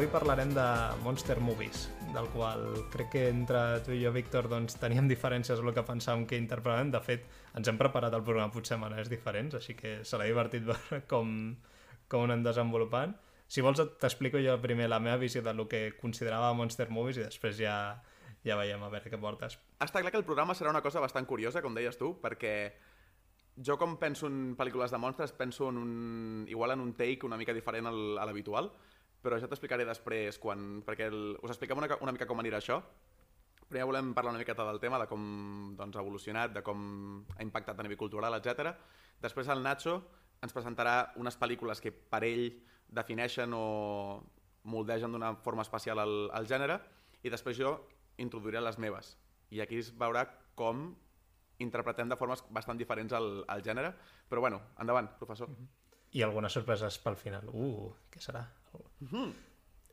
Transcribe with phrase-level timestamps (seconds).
[0.00, 0.62] Avui parlarem de
[1.04, 1.82] Monster Movies,
[2.14, 5.82] del qual crec que entre tu i jo, Víctor, doncs, teníem diferències en el que
[5.84, 6.88] pensàvem que interpretarem.
[6.88, 11.02] De fet, ens hem preparat el programa potser maneres diferents, així que serà divertit veure
[11.12, 11.34] com,
[12.08, 13.12] com anem desenvolupant.
[13.44, 17.60] Si vols, t'explico jo primer la meva visió del que considerava Monster Movies i després
[17.60, 17.74] ja,
[18.40, 19.58] ja veiem a veure què portes.
[19.84, 22.54] Està clar que el programa serà una cosa bastant curiosa, com deies tu, perquè
[23.68, 25.92] jo com penso en pel·lícules de monstres penso en un,
[26.48, 28.72] igual en un take una mica diferent al, a l'habitual,
[29.22, 32.80] però ja t'explicaré després, quan, perquè el, us expliquem una, una mica com anirà això.
[33.70, 35.22] Primer volem parlar una miqueta del tema, de com
[35.78, 36.80] doncs, ha evolucionat, de com
[37.36, 38.72] ha impactat a nivell cultural, etc.
[39.22, 40.00] Després el Nacho
[40.42, 42.48] ens presentarà unes pel·lícules que per ell
[42.88, 43.64] defineixen o
[44.64, 46.80] moldegen d'una forma especial el, el gènere
[47.22, 47.76] i després jo
[48.20, 49.14] introduiré les meves.
[49.50, 50.24] I aquí es veurà
[50.58, 50.90] com
[51.60, 53.92] interpretem de formes bastant diferents al, al gènere.
[54.28, 55.48] Però bueno, endavant, professor.
[55.48, 55.79] Mm -hmm.
[56.12, 57.46] I algunes sorpreses pel final.
[57.52, 58.44] Uh, què serà?
[59.00, 59.32] Mm -hmm.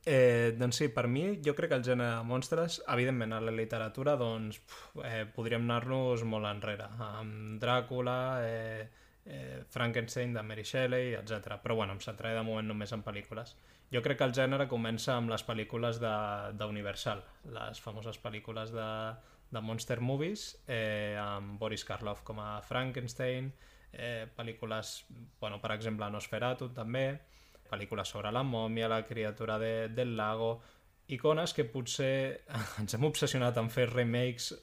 [0.10, 3.52] Eh, doncs sí, per mi jo crec que el gènere de monstres, evidentment a la
[3.52, 4.62] literatura doncs
[5.04, 8.88] eh, podríem anar-nos molt enrere amb Dràcula, eh,
[9.26, 11.58] eh, Frankenstein de Mary Shelley, etc.
[11.64, 13.56] Però bueno, em centraré de moment només en pel·lícules.
[13.92, 18.90] Jo crec que el gènere comença amb les pel·lícules d'Universal, les famoses pel·lícules de,
[19.52, 23.52] de Monster Movies, eh, amb Boris Karloff com a Frankenstein,
[23.98, 25.06] eh, pel·lícules,
[25.42, 27.10] bueno, per exemple, Nosferatu també,
[27.68, 30.62] pel·lícules sobre la mòmia, la criatura de, del lago,
[31.08, 32.46] icones que potser
[32.82, 34.54] ens hem obsessionat en fer remakes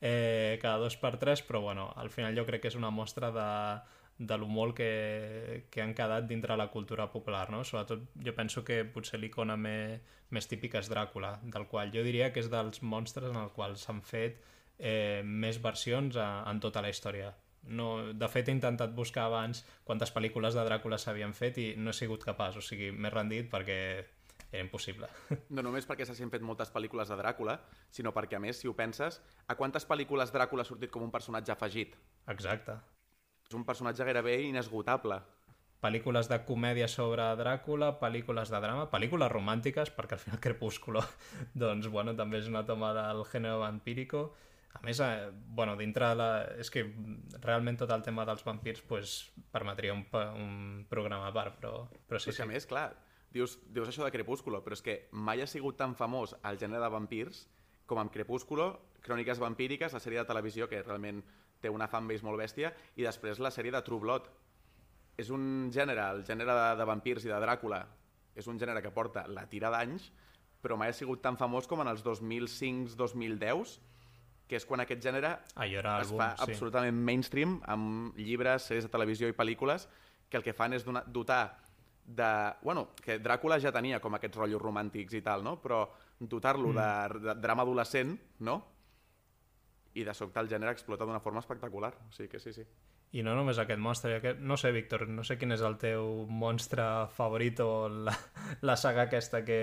[0.00, 3.30] eh, cada dos per tres, però bueno, al final jo crec que és una mostra
[3.32, 3.50] de,
[4.18, 7.62] de lo molt que, que han quedat dintre la cultura popular, no?
[7.64, 12.30] Sobretot jo penso que potser l'icona me, més típica és Dràcula, del qual jo diria
[12.32, 14.40] que és dels monstres en el qual s'han fet
[14.78, 17.32] eh, més versions a, en tota la història.
[17.66, 21.90] No, de fet, he intentat buscar abans quantes pel·lícules de Dràcula s'havien fet i no
[21.90, 23.78] he sigut capaç, o sigui, m'he rendit perquè
[24.52, 25.08] era impossible.
[25.56, 27.58] No només perquè s'hagin fet moltes pel·lícules de Dràcula,
[27.90, 31.14] sinó perquè, a més, si ho penses, a quantes pel·lícules Dràcula ha sortit com un
[31.14, 31.96] personatge afegit?
[32.32, 32.78] Exacte.
[33.46, 35.20] És un personatge gairebé inesgotable.
[35.82, 41.02] Pel·lícules de comèdia sobre Dràcula, pel·lícules de drama, pel·lícules romàntiques, perquè al final Crepúsculo,
[41.62, 44.30] doncs, bueno, també és una toma del gènere vampírico.
[44.76, 46.28] A més, eh, bueno, dintre de la...
[46.60, 46.84] És que
[47.40, 49.16] realment tot el tema dels vampirs pues,
[49.52, 50.04] permetria un,
[50.36, 52.44] un programa a part, però, però sí, però sí.
[52.44, 52.86] a més, clar,
[53.32, 56.84] dius, dius això de Crepúsculo, però és que mai ha sigut tan famós el gènere
[56.84, 57.46] de vampirs
[57.86, 58.72] com amb Crepúsculo,
[59.06, 61.22] Cròniques vampíriques, la sèrie de televisió que realment
[61.62, 64.26] té una fanbase molt bèstia, i després la sèrie de True Blood.
[65.16, 67.84] És un gènere, el gènere de, de vampirs i de Dràcula,
[68.36, 70.10] és un gènere que porta la tira d'anys,
[70.60, 73.76] però mai ha sigut tan famós com en els 2005-2010,
[74.46, 75.32] que és quan aquest gènere
[75.66, 76.50] era es boom, fa sí.
[76.50, 79.88] absolutament mainstream, amb llibres, sèries de televisió i pel·lícules,
[80.30, 81.42] que el que fan és donar, dotar
[82.06, 82.30] de...
[82.62, 85.56] Bueno, que Dràcula ja tenia com aquests rotllos romàntics i tal, no?
[85.62, 85.82] Però
[86.20, 86.78] dotar-lo mm.
[86.78, 88.14] de, de drama adolescent,
[88.46, 88.60] no?
[89.96, 91.92] i de sobte el gènere explota d'una forma espectacular.
[92.08, 92.64] O sigui que sí, sí.
[93.16, 94.40] I no només aquest monstre, aquest...
[94.44, 96.84] no sé, Víctor, no sé quin és el teu monstre
[97.16, 98.12] favorit o la,
[98.68, 99.60] la saga aquesta que,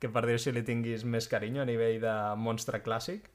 [0.00, 3.28] que per dir si li tinguis més carinyo a nivell de monstre clàssic.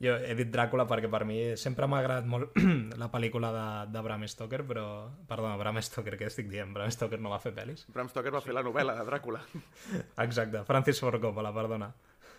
[0.00, 2.54] Jo he dit Dràcula perquè per mi sempre m'ha agradat molt
[3.02, 4.84] la pel·lícula de, de Bram Stoker, però...
[5.28, 6.72] Perdona, Bram Stoker, què estic dient?
[6.72, 7.84] Bram Stoker no va fer pel·lis?
[7.92, 9.42] Bram Stoker va fer la novel·la de Dràcula.
[10.24, 11.90] Exacte, Francis Ford Coppola, perdona.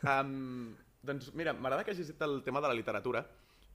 [0.01, 0.71] Um,
[1.05, 3.21] doncs mira, m'agrada que hagis dit el tema de la literatura,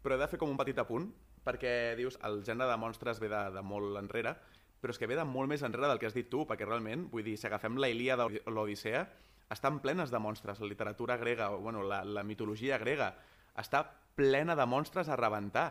[0.03, 1.07] però he de fer com un petit apunt,
[1.47, 4.35] perquè dius, el gènere de monstres ve de, de molt enrere,
[4.83, 7.07] però és que ve de molt més enrere del que has dit tu, perquè realment,
[7.15, 9.07] vull dir, si agafem la Ilíada o l'Odissea,
[9.55, 10.59] estan plenes de monstres.
[10.59, 13.13] La literatura grega, o bueno, la, la mitologia grega,
[13.59, 13.85] està
[14.17, 15.71] plena de monstres a rebentar.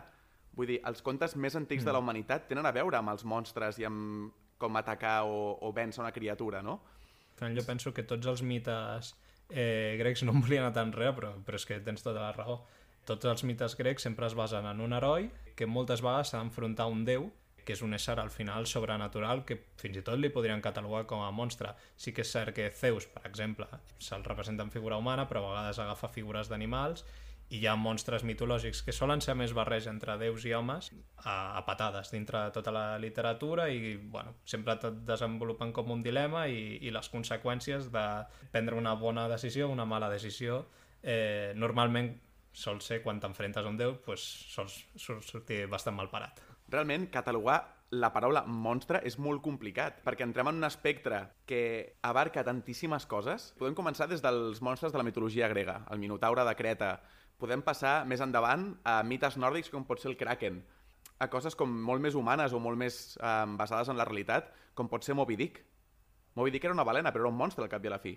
[0.56, 1.86] Vull dir, els contes més antics mm.
[1.86, 5.72] de la humanitat tenen a veure amb els monstres i amb com atacar o, o
[5.76, 6.80] vèncer una criatura, no?
[7.36, 9.12] Jo penso que tots els mites
[9.50, 12.32] eh, grecs no em volia anar tan enrere, però, però és que tens tota la
[12.32, 12.62] raó.
[13.06, 16.88] Tots els mites grecs sempre es basen en un heroi que moltes vegades s'ha d'enfrontar
[16.88, 17.28] a un déu
[17.66, 21.24] que és un ésser al final sobrenatural que fins i tot li podrien catalogar com
[21.26, 21.72] a monstre.
[21.98, 23.66] Sí que és cert que Zeus, per exemple,
[23.98, 27.02] se'l representa en figura humana, però a vegades agafa figures d'animals
[27.48, 30.90] i hi ha monstres mitològics que solen ser més barreja entre déus i homes
[31.22, 36.02] a, a patades dintre de tota la literatura i bueno, sempre tot desenvolupen com un
[36.02, 38.06] dilema i, i les conseqüències de
[38.50, 40.64] prendre una bona decisió o una mala decisió
[41.02, 42.16] eh, normalment
[42.56, 46.40] sol ser quan t'enfrentes a un déu pues, sols sortir bastant mal parat.
[46.72, 47.60] Realment, catalogar
[47.94, 51.60] la paraula monstre és molt complicat, perquè entrem en un espectre que
[52.02, 53.52] abarca tantíssimes coses.
[53.60, 56.90] Podem començar des dels monstres de la mitologia grega, el Minotaure de Creta,
[57.38, 60.62] podem passar més endavant a mites nòrdics com pot ser el Kraken,
[61.18, 64.88] a coses com molt més humanes o molt més eh, basades en la realitat, com
[64.88, 65.62] pot ser Moby Dick.
[66.36, 68.16] Moby Dick era una balena, però era un monstre al cap i a la fi.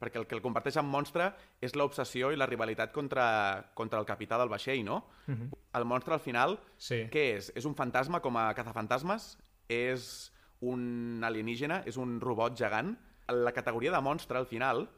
[0.00, 1.28] Perquè el que el comparteix amb monstre
[1.62, 5.04] és l'obsessió i la rivalitat contra, contra el capità del vaixell, no?
[5.26, 5.50] Mm -hmm.
[5.78, 7.06] El monstre al final, Sí.
[7.10, 7.52] què és?
[7.54, 9.38] És un fantasma com a cazafantasmes?
[9.68, 11.82] És un alienígena?
[11.86, 12.98] És un robot gegant?
[13.28, 14.88] La categoria de monstre al final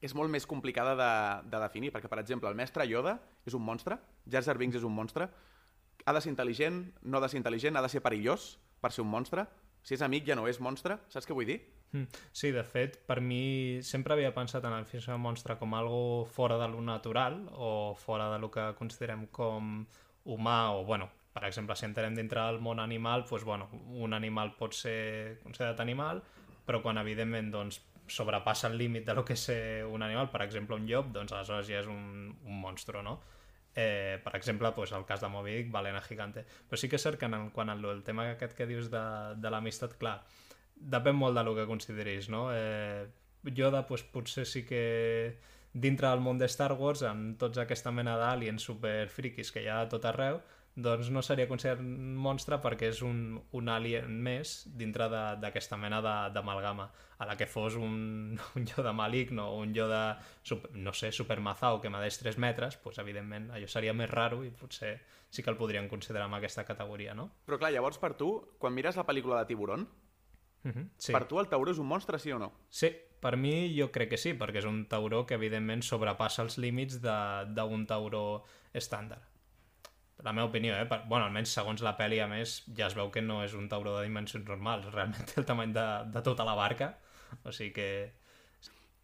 [0.00, 1.12] és molt més complicada de,
[1.50, 4.86] de definir, perquè, per exemple, el mestre Yoda és un monstre, Jar Jar Binks és
[4.86, 5.28] un monstre,
[6.06, 9.02] ha de ser intel·ligent, no ha de ser intel·ligent, ha de ser perillós per ser
[9.02, 9.46] un monstre,
[9.82, 11.58] si és amic ja no és monstre, saps què vull dir?
[11.92, 12.06] Mm.
[12.36, 16.58] Sí, de fet, per mi sempre havia pensat en el film monstre com algo fora
[16.60, 19.86] de lo natural o fora de lo que considerem com
[20.28, 24.52] humà o, bueno, per exemple, si entrem dintre del món animal, doncs, bueno, un animal
[24.58, 26.20] pot ser considerat animal,
[26.66, 29.48] però quan, evidentment, doncs, sobrepassa el límit de lo que és
[29.86, 33.18] un animal, per exemple, un llop, doncs aleshores ja és un, un monstre, no?
[33.74, 36.44] Eh, per exemple, doncs, el cas de Moby Dick, Balena Gigante.
[36.68, 39.04] Però sí que és cert que en, quan el, el tema aquest que dius de,
[39.38, 40.16] de l'amistat, clar,
[40.74, 42.48] depèn molt del que consideris, no?
[42.54, 43.06] Eh,
[43.54, 45.38] Yoda, doncs, potser sí que
[45.72, 49.68] dintre del món de Star Wars, amb tots aquesta mena d'aliens super friquis que hi
[49.70, 50.40] ha a tot arreu,
[50.78, 55.08] doncs no seria considerat un monstre perquè és un, un alien més dintre
[55.42, 55.98] d'aquesta mena
[56.30, 56.88] d'amalgama.
[57.18, 61.80] A la que fos un, un Yoda maligno o un Yoda, super, no sé, supermazao
[61.82, 64.94] que medeix 3 metres, doncs evidentment allò seria més raro i potser
[65.28, 67.28] sí que el podrien considerar en aquesta categoria, no?
[67.44, 69.88] Però clar, llavors per tu, quan mires la pel·lícula de Tiburón,
[70.64, 70.88] Uh -huh.
[70.98, 71.12] Sí.
[71.12, 72.52] per tu el tauró és un monstre, sí o no?
[72.68, 72.88] Sí,
[73.20, 77.00] per mi jo crec que sí, perquè és un tauró que evidentment sobrepassa els límits
[77.00, 79.22] d'un tauró estàndard.
[80.26, 80.86] La meva opinió, eh?
[80.90, 83.68] Per, bueno, almenys segons la pel·li, a més, ja es veu que no és un
[83.70, 86.94] tauró de dimensions normals, realment té el tamany de, de tota la barca,
[87.44, 87.88] o sigui que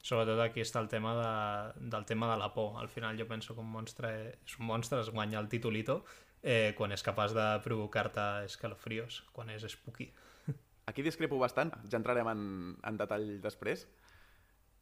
[0.04, 2.76] sobretot aquí està el tema de, del tema de la por.
[2.80, 6.02] Al final jo penso que un monstre és un monstre, es guanya el titulito
[6.42, 10.10] eh, quan és capaç de provocar-te escalofrios, quan és spooky.
[10.90, 12.44] Aquí discrepo bastant, ja entrarem en,
[12.84, 13.86] en detall després,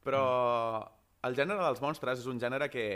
[0.02, 0.24] però
[1.22, 2.86] el gènere dels monstres és un gènere que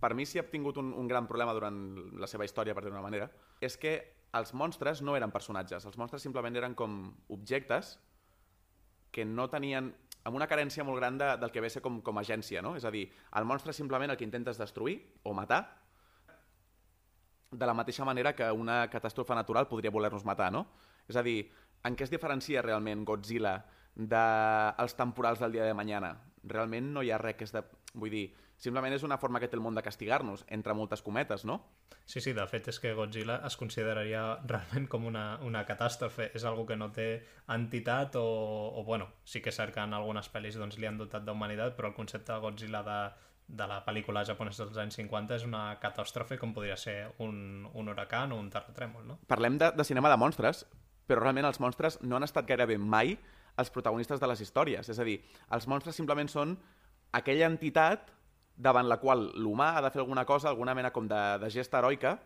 [0.00, 1.78] per mi sí ha tingut un, un gran problema durant
[2.20, 3.96] la seva història, per dir d'una manera, és que
[4.36, 6.98] els monstres no eren personatges, els monstres simplement eren com
[7.32, 7.96] objectes
[9.10, 9.94] que no tenien
[10.26, 12.74] amb una carència molt gran de, del que ve ser com, com agència, no?
[12.76, 13.06] És a dir,
[13.38, 15.62] el monstre és simplement el que intentes destruir o matar
[17.52, 20.66] de la mateixa manera que una catàstrofe natural podria voler-nos matar, no?
[21.08, 21.46] És a dir,
[21.86, 23.60] en què es diferencia realment Godzilla
[23.94, 26.16] dels temporals del dia de mañana?
[26.42, 27.62] Realment no hi ha res que és de...
[27.94, 31.44] Vull dir, simplement és una forma que té el món de castigar-nos, entre moltes cometes,
[31.44, 31.58] no?
[32.06, 36.30] Sí, sí, de fet és que Godzilla es consideraria realment com una, una catàstrofe.
[36.34, 37.08] És algo que no té
[37.52, 38.26] entitat o,
[38.78, 41.76] o bueno, sí que és cert que en algunes pel·lis doncs, li han dotat d'humanitat,
[41.76, 42.98] però el concepte de Godzilla de,
[43.46, 47.92] de la pel·lícula japonesa dels anys 50 és una catàstrofe com podria ser un, un
[47.92, 49.20] huracan o un terratrèmol, no?
[49.30, 50.64] Parlem de, de cinema de monstres,
[51.06, 53.14] però realment els monstres no han estat gairebé mai
[53.56, 54.88] els protagonistes de les històries.
[54.90, 55.20] És a dir,
[55.54, 56.56] els monstres simplement són
[57.16, 58.10] aquella entitat
[58.56, 61.74] davant la qual l'humà ha de fer alguna cosa, alguna mena com de, de gest
[61.74, 62.16] heroica,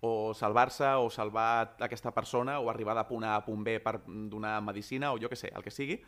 [0.00, 3.98] o salvar-se, o salvar aquesta persona, o arribar de punt A a punt B per
[4.06, 6.00] donar medicina, o jo que sé, el que sigui.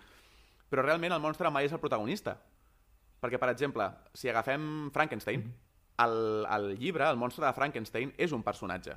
[0.71, 2.39] Però realment el monstre mai és el protagonista.
[3.21, 5.45] Perquè, per exemple, si agafem Frankenstein,
[6.03, 6.17] el,
[6.57, 8.97] el llibre, el monstre de Frankenstein, és un personatge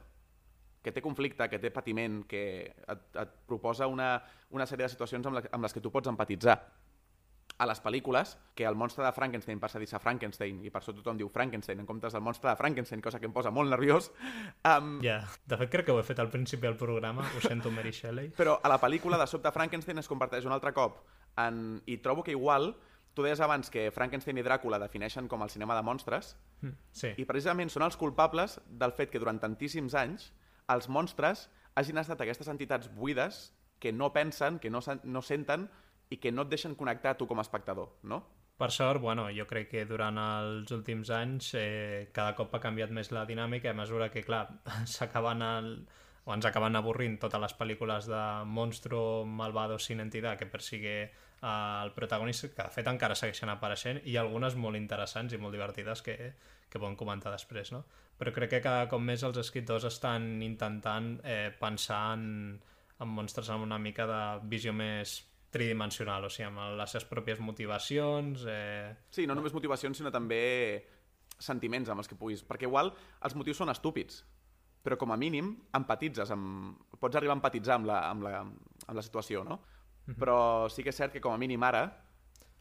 [0.86, 4.20] que té conflicte, que té patiment, que et, et proposa una,
[4.54, 6.60] una sèrie de situacions amb, la, amb les que tu pots empatitzar.
[7.58, 10.92] A les pel·lícules, que el monstre de Frankenstein passa a dir-se Frankenstein, i per això
[10.96, 14.12] tothom diu Frankenstein en comptes del monstre de Frankenstein, cosa que em posa molt nerviós,
[14.68, 17.72] um, Ja, de fet crec que ho he fet al principi del programa, ho sento
[17.72, 18.32] Mary Shelley.
[18.36, 21.00] però a la pel·lícula de sobte Frankenstein es converteix un altre cop
[21.38, 21.82] en...
[21.86, 22.76] i trobo que igual
[23.14, 27.10] tu deies abans que Frankenstein i Dràcula defineixen com el cinema de monstres Mm, Sí,
[27.20, 30.30] i precisament són els culpables del fet que durant tantíssims anys
[30.72, 35.70] els monstres hagin estat aquestes entitats buides que no pensen, que no, no senten
[36.10, 38.24] i que no et deixen connectar a tu com a espectador, no?
[38.56, 42.94] Per sort, bueno, jo crec que durant els últims anys eh, cada cop ha canviat
[42.96, 44.46] més la dinàmica a mesura que, clar,
[44.96, 45.68] s'acaben el,
[46.24, 51.82] o ens acaben avorrint totes les pel·lícules de monstro malvado sin entitat que persigue eh,
[51.84, 56.06] el protagonista, que de fet encara segueixen apareixent, i algunes molt interessants i molt divertides
[56.06, 56.18] que,
[56.70, 57.84] que podem comentar després, no?
[58.16, 62.26] Però crec que cada cop més els escriptors estan intentant eh, pensar en,
[63.04, 65.20] en monstres amb una mica de visió més
[65.56, 68.44] tridimensional, o sigui, amb les seves pròpies motivacions...
[68.52, 68.92] Eh...
[69.16, 70.44] Sí, no només motivacions, sinó també
[71.40, 72.44] sentiments amb els que puguis.
[72.48, 72.92] Perquè igual
[73.24, 74.22] els motius són estúpids,
[74.86, 76.84] però com a mínim empatitzes, amb...
[77.00, 79.62] pots arribar a empatitzar amb la, amb la, amb la situació, no?
[80.06, 81.88] Però sí que és cert que com a mínim ara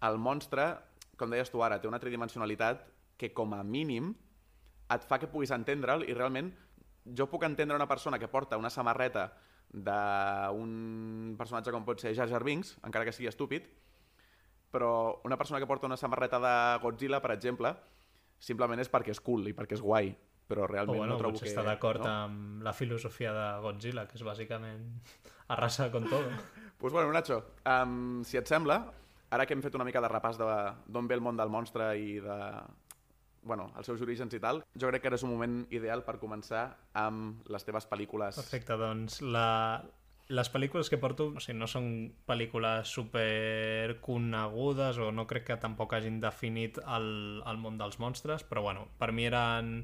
[0.08, 0.64] el monstre,
[1.20, 2.86] com deies tu ara, té una tridimensionalitat
[3.20, 4.14] que com a mínim
[4.94, 6.50] et fa que puguis entendre'l i realment
[7.16, 9.28] jo puc entendre una persona que porta una samarreta
[9.74, 13.66] d'un personatge com pot ser Jar Jar Binks, encara que sigui estúpid,
[14.74, 17.74] però una persona que porta una samarreta de Godzilla, per exemple,
[18.38, 20.12] simplement és perquè és cool i perquè és guai,
[20.46, 21.50] però realment O bueno, no trobo que...
[21.50, 22.10] està d'acord no?
[22.10, 24.84] amb la filosofia de Godzilla, que és bàsicament
[25.54, 26.28] arrasa con todo.
[26.84, 28.74] Pues bueno, Nacho, um, si et sembla,
[29.32, 32.18] ara que hem fet una mica de repàs d'on ve el món del monstre i
[32.20, 32.34] de
[33.44, 36.16] bueno, els seus orígens i tal, jo crec que ara és un moment ideal per
[36.22, 36.64] començar
[36.96, 38.40] amb les teves pel·lícules.
[38.40, 39.82] Perfecte, doncs la,
[40.28, 41.88] les pel·lícules que porto o sigui, no són
[42.28, 48.46] pel·lícules super conegudes o no crec que tampoc hagin definit el, el món dels monstres,
[48.48, 49.76] però bueno, per mi eren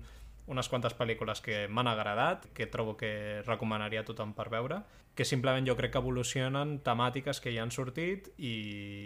[0.51, 3.11] unes quantes pel·lícules que m'han agradat, que trobo que
[3.47, 4.81] recomanaria a tothom per veure,
[5.15, 8.53] que simplement jo crec que evolucionen temàtiques que ja han sortit i,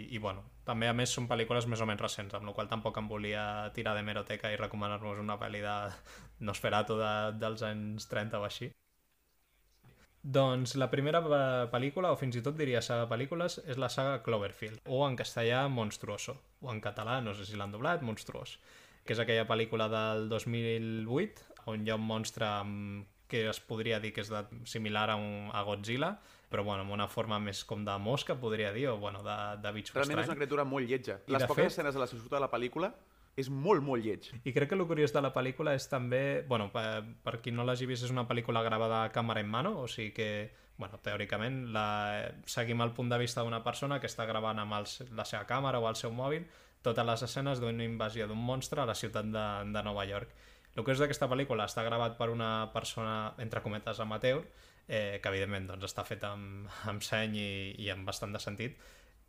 [0.09, 2.97] i bueno, també a més són pel·lícules més o menys recents, amb la qual tampoc
[3.01, 3.45] em volia
[3.77, 5.75] tirar de meroteca i recomanar-vos una pel·li de
[6.49, 8.71] Nosferatu de, dels anys 30 o així.
[10.35, 13.89] Doncs la primera pe- pel·lícula, o fins i tot diria saga de pel·lícules, és la
[13.93, 16.33] saga Cloverfield, o en castellà Monstruoso,
[16.65, 18.55] o en català, no sé si l'han doblat, Monstruós,
[19.05, 22.47] que és aquella pel·lícula del 2008, on hi ha un monstre
[23.27, 26.11] que es podria dir que és de, similar a, un, a Godzilla,
[26.49, 29.71] però bueno, amb una forma més com de mosca, podria dir, o bueno, de, de
[29.73, 31.19] bitxo Realment és una criatura molt lletja.
[31.27, 32.91] I Les poques fet- escenes de la surt de la pel·lícula
[33.35, 34.29] és molt, molt lleig.
[34.45, 36.45] I crec que el curiós de la pel·lícula és també...
[36.47, 39.73] Bueno, per, per qui no l'hagi vist, és una pel·lícula gravada a càmera en mano,
[39.81, 40.29] o sigui que,
[40.77, 44.87] bueno, teòricament, la, seguim el punt de vista d'una persona que està gravant amb el,
[45.17, 46.45] la seva càmera o el seu mòbil
[46.85, 50.31] totes les escenes d'una invasió d'un monstre a la ciutat de, de Nova York.
[50.75, 54.43] El que és d'aquesta pel·lícula està gravat per una persona, entre cometes, amateur,
[54.87, 57.49] eh, que evidentment doncs, està fet amb, amb seny i,
[57.85, 58.79] i amb bastant de sentit,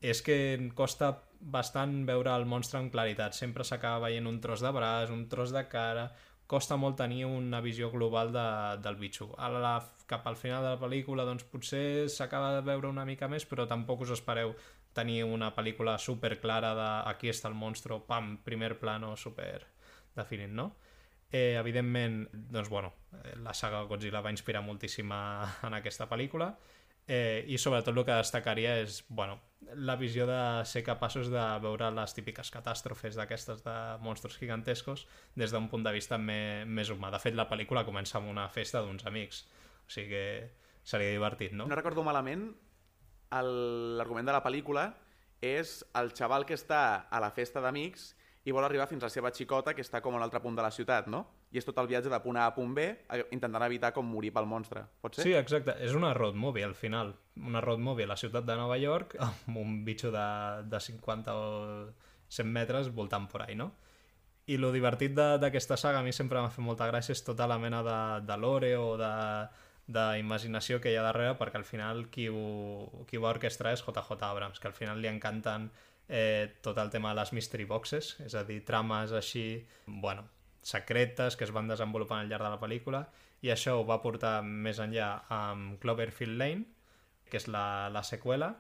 [0.03, 0.37] és que
[0.77, 3.35] costa bastant veure el monstre amb claritat.
[3.35, 6.11] Sempre s'acaba veient un tros de braç, un tros de cara...
[6.47, 8.43] Costa molt tenir una visió global de,
[8.79, 9.33] del bitxo.
[9.35, 9.73] A la,
[10.07, 13.65] cap al final de la pel·lícula doncs potser s'acaba de veure una mica més, però
[13.67, 14.53] tampoc us espereu
[14.97, 19.67] tenir una pel·lícula super clara de aquí està el monstre, pam, primer plano super
[20.17, 20.73] definit, no?
[21.31, 26.55] Eh, evidentment, doncs, bueno, eh, la saga Godzilla va inspirar moltíssim en aquesta pel·lícula
[27.07, 29.39] eh, i sobretot el que destacaria és bueno,
[29.75, 35.55] la visió de ser capaços de veure les típiques catàstrofes d'aquestes de monstres gigantescos des
[35.55, 37.11] d'un punt de vista me, més humà.
[37.15, 39.45] De fet, la pel·lícula comença amb una festa d'uns amics,
[39.87, 40.27] o sigui que
[40.87, 41.67] seria divertit, no?
[41.67, 42.53] No recordo malament,
[43.31, 44.91] l'argument de la pel·lícula
[45.45, 48.15] és el xaval que està a la festa d'amics
[48.47, 50.63] i vol arribar fins a la seva xicota, que està com a l'altre punt de
[50.63, 51.25] la ciutat, no?
[51.51, 54.07] I és tot el viatge de punt A a punt B, eh, intentant evitar com
[54.07, 54.85] morir pel monstre.
[55.03, 55.25] Pot ser?
[55.27, 55.75] Sí, exacte.
[55.83, 57.17] És una road movie, al final.
[57.43, 60.29] Una road movie a la ciutat de Nova York amb un bitxo de,
[60.71, 61.51] de 50 o
[62.29, 63.73] 100 metres voltant por ahí, no?
[64.47, 67.59] I lo divertit d'aquesta saga a mi sempre m'ha fet molta gràcia és tota la
[67.59, 69.11] mena de, de lore o de
[69.87, 73.85] d'imaginació que hi ha darrere perquè al final qui ho, qui ho va orquestrar és
[73.87, 75.69] JJ Abrams que al final li encanten
[76.09, 80.27] eh, tot el tema de les mystery boxes és a dir, trames així bueno,
[80.63, 83.05] secretes que es van desenvolupant al llarg de la pel·lícula
[83.47, 86.67] i això ho va portar més enllà amb Cloverfield Lane
[87.31, 88.55] que és la, la seqüela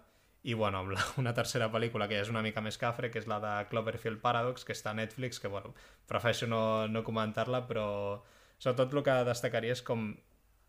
[0.46, 3.26] i bueno, amb la, una tercera pel·lícula que és una mica més cafre, que és
[3.26, 5.74] la de Cloverfield Paradox, que està a Netflix, que bueno,
[6.06, 7.86] prefereixo no, no comentar-la, però
[8.58, 10.12] sobretot el que destacaria és com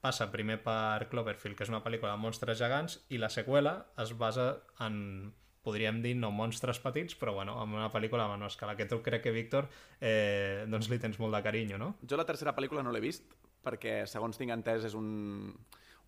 [0.01, 4.13] passa primer per Cloverfield, que és una pel·lícula de monstres gegants, i la seqüela es
[4.17, 4.47] basa
[4.83, 5.33] en,
[5.65, 9.01] podríem dir, no monstres petits, però bueno, en una pel·lícula a menor escala, que tu
[9.03, 9.67] crec que, Víctor,
[9.99, 11.95] eh, doncs li tens molt de carinyo, no?
[12.07, 13.27] Jo la tercera pel·lícula no l'he vist,
[13.65, 15.51] perquè, segons tinc entès, és un,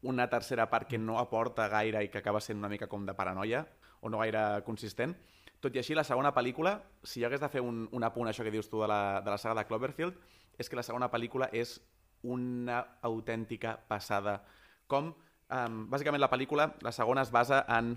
[0.07, 3.17] una tercera part que no aporta gaire i que acaba sent una mica com de
[3.17, 3.65] paranoia,
[3.99, 5.17] o no gaire consistent.
[5.59, 8.31] Tot i així, la segona pel·lícula, si jo hagués de fer un, un apunt a
[8.31, 10.15] això que dius tu de la, de la saga de Cloverfield,
[10.59, 11.81] és que la segona pel·lícula és
[12.23, 14.39] una autèntica passada.
[14.87, 17.95] Com, um, bàsicament, la pel·lícula, la segona es basa en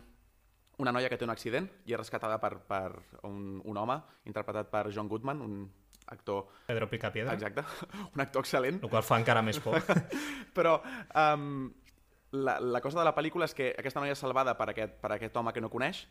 [0.82, 2.88] una noia que té un accident i és rescatada per, per
[3.28, 3.98] un, un home
[4.28, 5.66] interpretat per John Goodman, un
[6.12, 7.64] actor Pedro Picapiedra, Exacte,
[8.14, 8.80] un actor excel·lent.
[8.82, 9.78] el qual fa encara més por.
[10.56, 11.70] Però um,
[12.32, 15.12] la, la cosa de la pel·lícula és que aquesta noia és salvada per aquest, per
[15.14, 16.06] aquest home que no coneix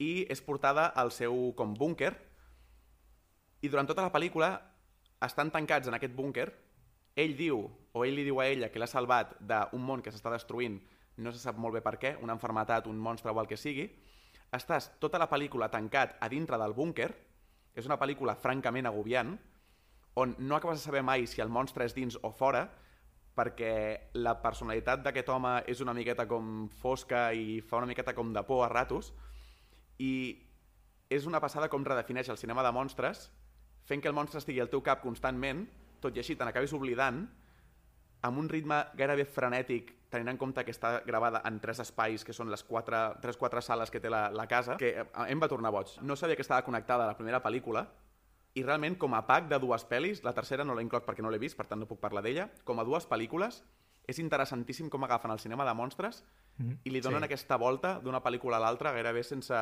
[0.00, 2.14] i és portada al seu com búnquer
[3.60, 4.54] i durant tota la pel·lícula
[5.20, 6.48] estan tancats en aquest búnquer
[7.20, 7.62] ell diu,
[7.92, 10.78] o ell li diu a ella que l'ha salvat d'un món que s'està destruint
[11.20, 13.88] no se sap molt bé per què, una enfermetat, un monstre o el que sigui
[14.56, 17.10] estàs tota la pel·lícula tancat a dintre del búnquer
[17.76, 19.36] és una pel·lícula francament agobiant
[20.18, 22.64] on no acabes de saber mai si el monstre és dins o fora
[23.36, 28.32] perquè la personalitat d'aquest home és una miqueta com fosca i fa una miqueta com
[28.34, 29.12] de por a ratos
[29.98, 30.12] i
[31.10, 33.28] és una passada com redefineix el cinema de monstres
[33.86, 35.64] fent que el monstre estigui al teu cap constantment
[36.00, 37.24] tot i així te n'acabis oblidant
[38.22, 42.34] amb un ritme gairebé frenètic tenint en compte que està gravada en tres espais, que
[42.34, 45.48] són les quatre, tres, quatre sales que té la, la casa, que eh, em va
[45.48, 45.94] tornar boig.
[46.02, 47.86] No sabia que estava connectada a la primera pel·lícula,
[48.58, 51.30] i realment, com a pack de dues pel·lis, la tercera no l'he inclòs perquè no
[51.30, 53.60] l'he vist, per tant no puc parlar d'ella, com a dues pel·lícules,
[54.10, 56.24] és interessantíssim com agafen el cinema de monstres
[56.56, 56.78] mm -hmm.
[56.84, 57.28] i li donen Sí.
[57.28, 57.32] sí.
[57.32, 59.54] aquesta volta d'una pel·lícula a l'altra gairebé sense,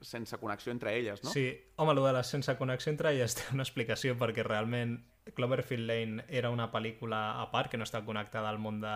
[0.00, 1.30] sense connexió entre elles, no?
[1.30, 5.00] Sí, home, allò de la sense connexió entre elles té una explicació perquè realment
[5.34, 8.94] Cloverfield Lane era una pel·lícula a part que no està connectada al món de,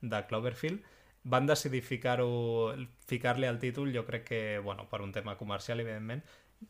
[0.00, 0.82] de Cloverfield.
[1.26, 2.72] Van decidir ficar-ho
[3.10, 6.22] ficar-li al títol, jo crec que, bueno, per un tema comercial, evidentment.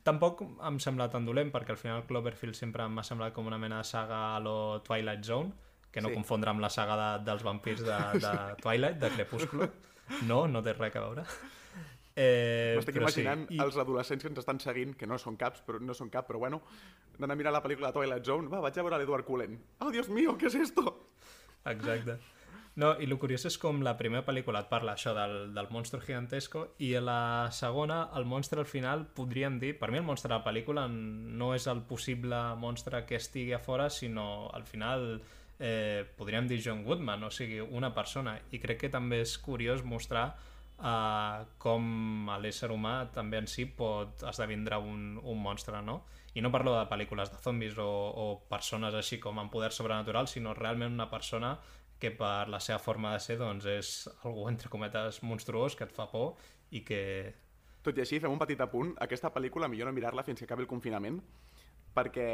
[0.03, 3.79] Tampoc em sembla tan dolent, perquè al final Cloverfield sempre m'ha semblat com una mena
[3.79, 5.53] de saga a lo Twilight Zone,
[5.93, 6.15] que no Sí.
[6.15, 8.33] confondre amb la saga de, dels vampirs de, de
[8.65, 9.69] Twilight, de Crepúsculo.
[10.27, 11.23] No, no té res a veure.
[12.17, 15.37] Eh, M'estic però sí, imaginant i- els adolescents que ens estan seguint, que no són
[15.37, 16.63] caps, però no són cap, però bueno,
[17.19, 19.59] anant a mirar la pel·lícula Twilight Zone, va, vaig a veure l'Edward Cullen.
[19.85, 21.11] Oh, Dios mío, què és esto?
[21.67, 22.17] Exacte.
[22.77, 26.01] No, i el curiós és com la primera pel·lícula et parla això del, del monstro
[26.05, 30.29] gigantesco i a la segona el monstre al final podríem dir, per mi el monstre
[30.29, 35.23] de la pel·lícula no és el possible monstre que estigui a fora, sinó al final
[35.59, 38.37] eh, podríem dir John Goodman, o sigui, una persona.
[38.53, 40.35] I crec que també és curiós mostrar
[40.79, 46.03] eh, com l'ésser humà també en si pot esdevindre un, un monstre, no?
[46.37, 50.29] I no parlo de pel·lícules de zombis o, o persones així com amb poder sobrenatural,
[50.29, 51.57] sinó realment una persona
[51.99, 55.97] que per la seva forma de ser doncs és algú entre cometes monstruós que et
[55.97, 56.37] fa por
[56.71, 57.03] i que
[57.87, 58.89] Tot i així, fem un petit apunt.
[59.05, 61.21] Aquesta pel·lícula millor no mirar-la fins que acabi el confinament,
[61.97, 62.27] perquè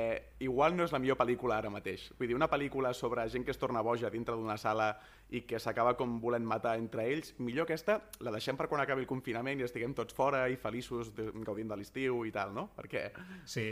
[0.43, 2.09] igual no és la millor pel·lícula ara mateix.
[2.19, 4.89] Vull dir, una pel·lícula sobre gent que es torna boja dintre d'una sala
[5.31, 9.07] i que s'acaba com volent matar entre ells, millor aquesta la deixem per quan acabi
[9.07, 12.69] el confinament i estiguem tots fora i feliços de, gaudint de l'estiu i tal, no?
[12.77, 13.09] Perquè
[13.47, 13.67] sí...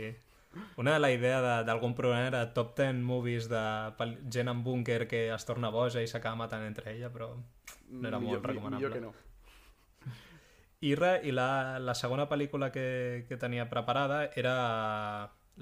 [0.75, 3.61] Una de la idea de- d'algun programa era top 10 movies de
[4.35, 7.29] gent en búnquer que es torna boja i s'acaba matant entre ella, però
[7.87, 8.89] no era millor, molt recomanable.
[8.89, 9.13] millor que no.
[10.81, 14.55] I res, i la, la segona pel·lícula que, que tenia preparada era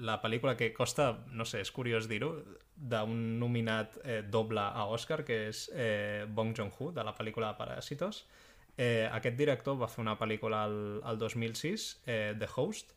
[0.00, 2.32] la pel·lícula que costa, no sé, és curiós dir-ho,
[2.74, 8.24] d'un nominat eh, doble a Oscar, que és eh, Bong Joon-ho, de la pel·lícula Parasitos.
[8.76, 12.94] Eh, aquest director va fer una pel·lícula al, al 2006, eh, The Host,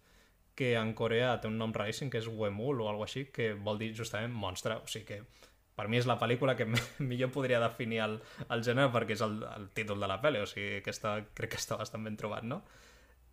[0.55, 3.81] que en Corea té un nom raríssim, que és Wemul o alguna així, que vol
[3.81, 4.77] dir justament monstre.
[4.79, 6.67] O sigui que per mi és la pel·lícula que
[7.11, 8.19] millor podria definir el,
[8.53, 11.55] el gènere perquè és el, el títol de la pel·li, o sigui que està, crec
[11.55, 12.61] que està bastant ben trobat, no?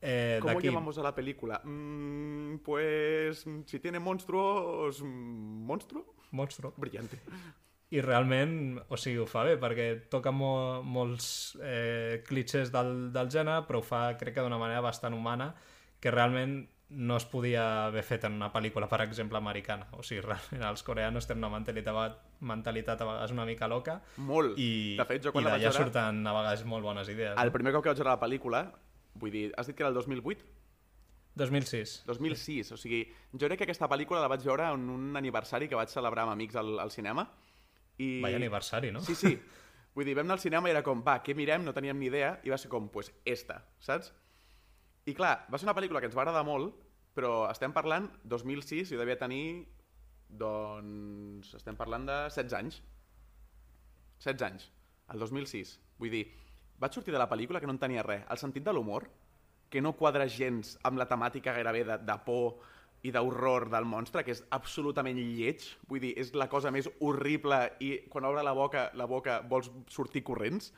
[0.02, 1.60] Eh, ¿Cómo d'aquí- llamamos a la película?
[1.64, 5.02] Mm, pues si tiene monstruos...
[5.02, 6.14] ¿Monstruo?
[6.30, 6.72] Monstro.
[6.76, 7.18] Brillante.
[7.90, 13.28] I realment, o sigui, ho fa bé, perquè toca mo molts eh, clichés del, del
[13.34, 15.48] gènere, però ho fa, crec que d'una manera bastant humana,
[15.98, 19.88] que realment no es podia haver fet en una pel·lícula, per exemple, americana.
[19.98, 24.54] O sigui, realment els coreanos tenen una mentalitat, mentalitat a vegades una mica loca Molt.
[24.58, 25.82] i, de fet, jo i quan vaig d'allà veure...
[25.84, 27.34] surten a vegades molt bones idees.
[27.36, 27.56] El No?
[27.58, 28.62] primer cop que vaig veure la pel·lícula,
[29.14, 30.46] vull dir, has dit que era el 2008?
[31.40, 32.02] 2006.
[32.06, 35.78] 2006, o sigui, jo crec que aquesta pel·lícula la vaig veure en un aniversari que
[35.78, 37.26] vaig celebrar amb amics al, al cinema.
[37.98, 38.18] I...
[38.24, 39.02] Vaya aniversari, no?
[39.06, 39.36] Sí, sí.
[39.94, 41.64] Vull dir, vam anar al cinema i era com, va, què mirem?
[41.66, 42.34] No teníem ni idea.
[42.46, 44.12] I va ser com, pues, esta, saps?
[45.08, 46.76] I clar, va ser una pel·lícula que ens va agradar molt,
[47.16, 49.66] però estem parlant 2006, jo devia tenir,
[50.30, 52.80] doncs, estem parlant de 16 anys.
[54.20, 54.68] 16 anys,
[55.10, 55.74] el 2006.
[56.00, 56.24] Vull dir,
[56.80, 58.24] vaig sortir de la pel·lícula que no en tenia res.
[58.30, 59.06] El sentit de l'humor,
[59.70, 62.58] que no quadra gens amb la temàtica gairebé de, de por
[63.06, 65.62] i d'horror del monstre, que és absolutament lleig.
[65.88, 69.70] Vull dir, és la cosa més horrible i quan obre la boca, la boca vols
[69.88, 70.72] sortir corrents.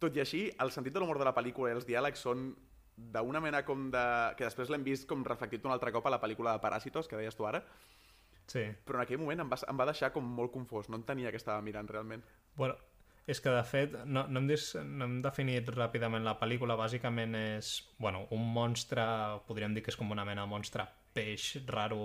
[0.00, 2.46] Tot i així, el sentit de l'humor de la pel·lícula i els diàlegs són
[2.96, 4.04] d'una mena com de...
[4.38, 7.18] que després l'hem vist com reflectit un altre cop a la pel·lícula de Paràsitos, que
[7.18, 7.64] deies tu ara,
[8.46, 8.60] Sí.
[8.84, 11.38] però en aquell moment em va, em va deixar com molt confós, no entenia què
[11.40, 12.20] estava mirant realment.
[12.56, 12.76] Bueno,
[13.26, 17.36] és que de fet no, no, hem dis, no hem definit ràpidament la pel·lícula, bàsicament
[17.38, 19.04] és bueno, un monstre,
[19.48, 20.84] podríem dir que és com una mena de monstre
[21.14, 21.98] peix raro,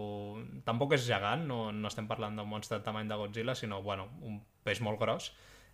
[0.67, 4.07] tampoc és gegant, no, no estem parlant d'un monstre de tamany de Godzilla, sinó bueno,
[4.21, 5.31] un peix molt gros,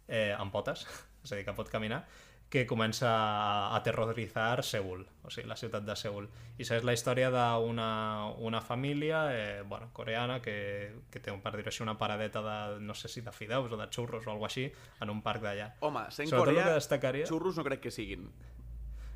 [0.07, 0.85] eh, amb potes,
[1.25, 2.05] és a dir, que pot caminar,
[2.49, 6.27] que comença a aterroritzar Seul, o sigui, la ciutat de Seul.
[6.57, 7.87] I és la història d'una
[8.37, 12.95] una família eh, bueno, coreana que, que té, per dir-ho així, una paradeta de, no
[12.95, 14.69] sé si de fideus o de xurros o alguna així,
[15.01, 15.71] en un parc d'allà.
[15.81, 17.25] Home, sent Sobretot el Corea, que destacaria...
[17.27, 18.29] xurros no crec que siguin.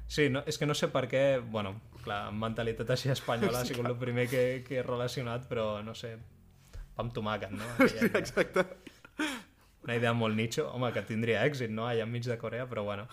[0.09, 3.67] Sí, no, és que no sé per què, bueno, clar, amb mentalitat així espanyola ha
[3.71, 6.15] sigut el primer que, que he relacionat, però no sé,
[6.73, 7.67] pa amb tomàquet, no?
[7.85, 8.17] Aquella.
[8.23, 8.65] Exacte.
[9.83, 13.07] Una idea molt nicho, home, que tindria èxit, no?, allà enmig de Corea, però bueno.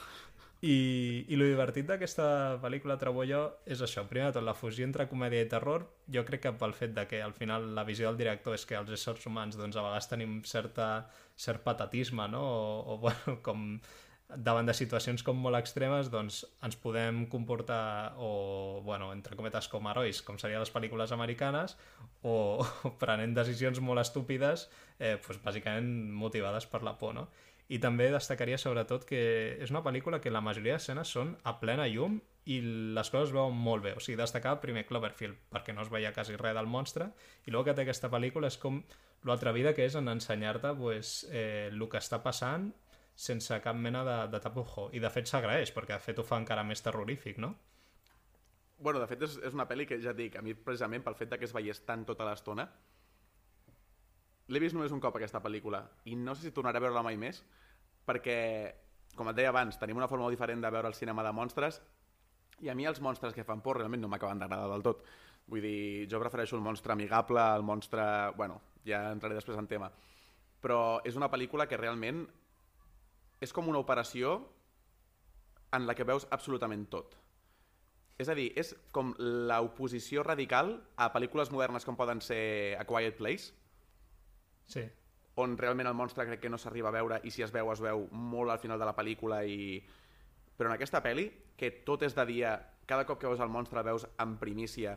[0.64, 2.26] I, i lo divertit d'aquesta
[2.62, 4.07] pel·lícula, trobo jo, és això.
[4.09, 7.05] Primer de tot, la fusió entre comèdia i terror, jo crec que pel fet de
[7.11, 10.09] que al final la visió del director és que els éssers humans doncs, a vegades
[10.11, 10.88] tenim certa,
[11.37, 12.42] cert patatisme, no?
[12.42, 13.68] O, o bueno, com
[14.28, 19.86] davant de situacions com molt extremes doncs ens podem comportar o, bueno, entre cometes com
[19.86, 21.76] herois com serien les pel·lícules americanes
[22.22, 24.66] o, o prenent decisions molt estúpides
[24.98, 27.28] eh, doncs, bàsicament motivades per la por no?
[27.68, 29.20] i també destacaria sobretot que
[29.62, 32.60] és una pel·lícula que la majoria d'escenes són a plena llum i
[32.94, 33.92] les coses es veuen molt bé.
[33.98, 37.08] O sigui, destacar primer Cloverfield, perquè no es veia quasi res del monstre,
[37.42, 38.78] i el que té aquesta pel·lícula és com
[39.26, 42.70] l'atrevida que és en ensenyar-te pues, eh, el que està passant
[43.16, 44.90] sense cap mena de, de tapujo.
[44.92, 47.55] I de fet s'agraeix, perquè de fet ho fa encara més terrorífic, no?
[48.79, 51.33] Bueno, de fet és, és una pel·li que ja dic, a mi precisament pel fet
[51.33, 52.68] que es veiés tant tota l'estona,
[54.52, 57.16] l'he vist només un cop aquesta pel·lícula i no sé si tornaré a veure-la mai
[57.18, 57.40] més
[58.07, 58.37] perquè,
[59.16, 61.81] com et deia abans, tenim una forma diferent de veure el cinema de monstres
[62.62, 65.02] i a mi els monstres que fan por realment no m'acaben d'agradar del tot.
[65.50, 68.02] Vull dir, jo prefereixo el monstre amigable, el monstre...
[68.37, 69.90] Bueno, ja entraré després en tema.
[70.62, 72.24] Però és una pel·lícula que realment
[73.46, 74.40] és com una operació
[75.76, 77.16] en la que veus absolutament tot.
[78.18, 83.18] És a dir, és com l'oposició radical a pel·lícules modernes com poden ser A Quiet
[83.18, 83.52] Place,
[84.72, 84.87] sí.
[85.37, 87.82] on realment el monstre crec que no s'arriba a veure i si es veu, es
[87.85, 89.82] veu molt al final de la pel·lícula i...
[90.56, 91.26] Però en aquesta pel·li,
[91.61, 92.54] que tot és de dia,
[92.88, 94.96] cada cop que veus el monstre el veus en primícia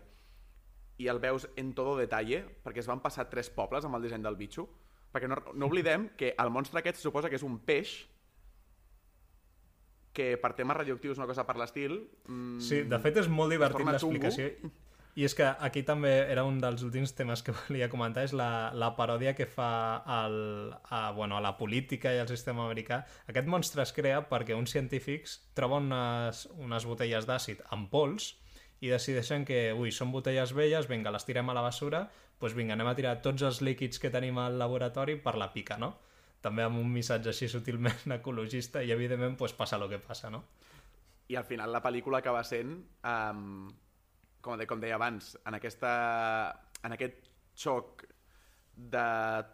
[0.99, 4.23] i el veus en todo detalle, perquè es van passar tres pobles amb el disseny
[4.23, 4.69] del bitxo,
[5.11, 7.97] perquè no, no oblidem que el monstre aquest suposa que és un peix
[10.19, 11.97] que per temes radioactius una cosa per l'estil...
[12.27, 14.51] Mm, sí, de fet és molt divertit l'explicació.
[15.19, 18.69] I és que aquí també era un dels últims temes que volia comentar, és la,
[18.77, 19.71] la paròdia que fa
[20.19, 20.37] el,
[20.85, 23.01] a, bueno, a la política i al sistema americà.
[23.31, 28.35] Aquest monstre es crea perquè uns científics troben unes, unes botelles d'àcid amb pols
[28.79, 32.05] i decideixen que, ui, són botelles velles, vinga, les tirem a la basura,
[32.39, 35.75] doncs vinga, anem a tirar tots els líquids que tenim al laboratori per la pica,
[35.81, 35.97] no?
[36.41, 40.43] També amb un missatge així sutilment ecologista i evidentment pues, passa el que passa, no?
[41.29, 42.71] I al final la pel·lícula acaba sent,
[43.05, 43.67] um,
[44.41, 45.91] com, de, com deia abans, en, aquesta,
[46.81, 48.07] en aquest xoc
[48.79, 49.05] de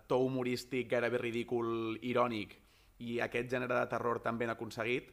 [0.08, 2.56] to humorístic, gairebé ridícul, irònic,
[3.04, 5.10] i aquest gènere de terror tan ben aconseguit,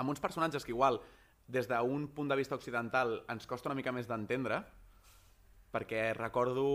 [0.00, 0.98] amb uns personatges que igual,
[1.46, 4.62] des d'un punt de vista occidental, ens costa una mica més d'entendre,
[5.72, 6.66] perquè recordo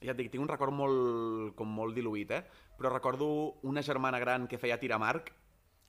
[0.00, 2.42] ja et dic, tinc un record molt, com molt diluït, eh?
[2.80, 5.34] Però recordo una germana gran que feia tiramarc,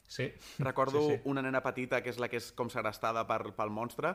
[0.04, 0.28] sí.
[0.60, 1.22] recordo sí, sí.
[1.24, 4.12] una nena petita que és la que és com segrestada per, pel monstre,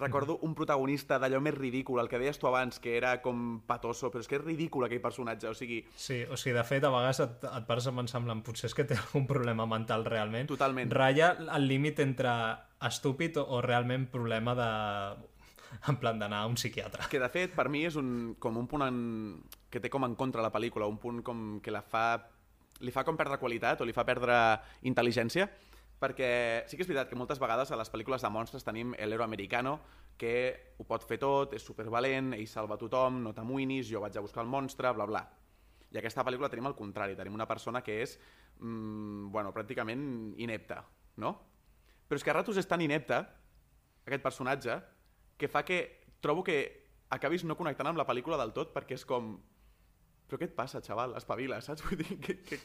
[0.00, 4.08] recordo un protagonista d'allò més ridícul, el que deies tu abans, que era com patoso,
[4.08, 5.82] però és que és ridícul aquell personatge, o sigui...
[5.92, 8.76] Sí, o sigui, de fet, a vegades et, et pares a pensar en potser és
[8.78, 10.48] que té algun problema mental realment.
[10.48, 10.88] Totalment.
[10.96, 12.32] Raya el límit entre
[12.88, 14.70] estúpid o realment problema de
[15.88, 17.06] en plan d'anar a un psiquiatre.
[17.10, 19.00] Que de fet, per mi és un, com un punt en,
[19.70, 22.04] que té com en contra la pel·lícula, un punt com que la fa,
[22.80, 24.36] li fa com perdre qualitat o li fa perdre
[24.88, 25.48] intel·ligència,
[26.00, 26.30] perquè
[26.68, 29.78] sí que és veritat que moltes vegades a les pel·lícules de monstres tenim l'héroe americano
[30.20, 34.24] que ho pot fer tot, és supervalent, ell salva tothom, no t'amoïnis, jo vaig a
[34.24, 35.24] buscar el monstre, bla bla.
[35.90, 38.16] I aquesta pel·lícula tenim el contrari, tenim una persona que és,
[38.60, 40.02] mmm, bueno, pràcticament
[40.38, 40.82] inepta,
[41.20, 41.34] no?
[42.08, 43.20] Però és que a ratos és tan inepta,
[44.06, 44.76] aquest personatge,
[45.40, 45.80] que fa que
[46.20, 46.58] trobo que
[47.10, 49.34] acabis no connectant amb la pel·lícula del tot perquè és com...
[50.30, 51.16] Però què et passa, xaval?
[51.18, 51.82] Espavila, saps?
[51.88, 52.38] Vull dir que...
[52.46, 52.60] que...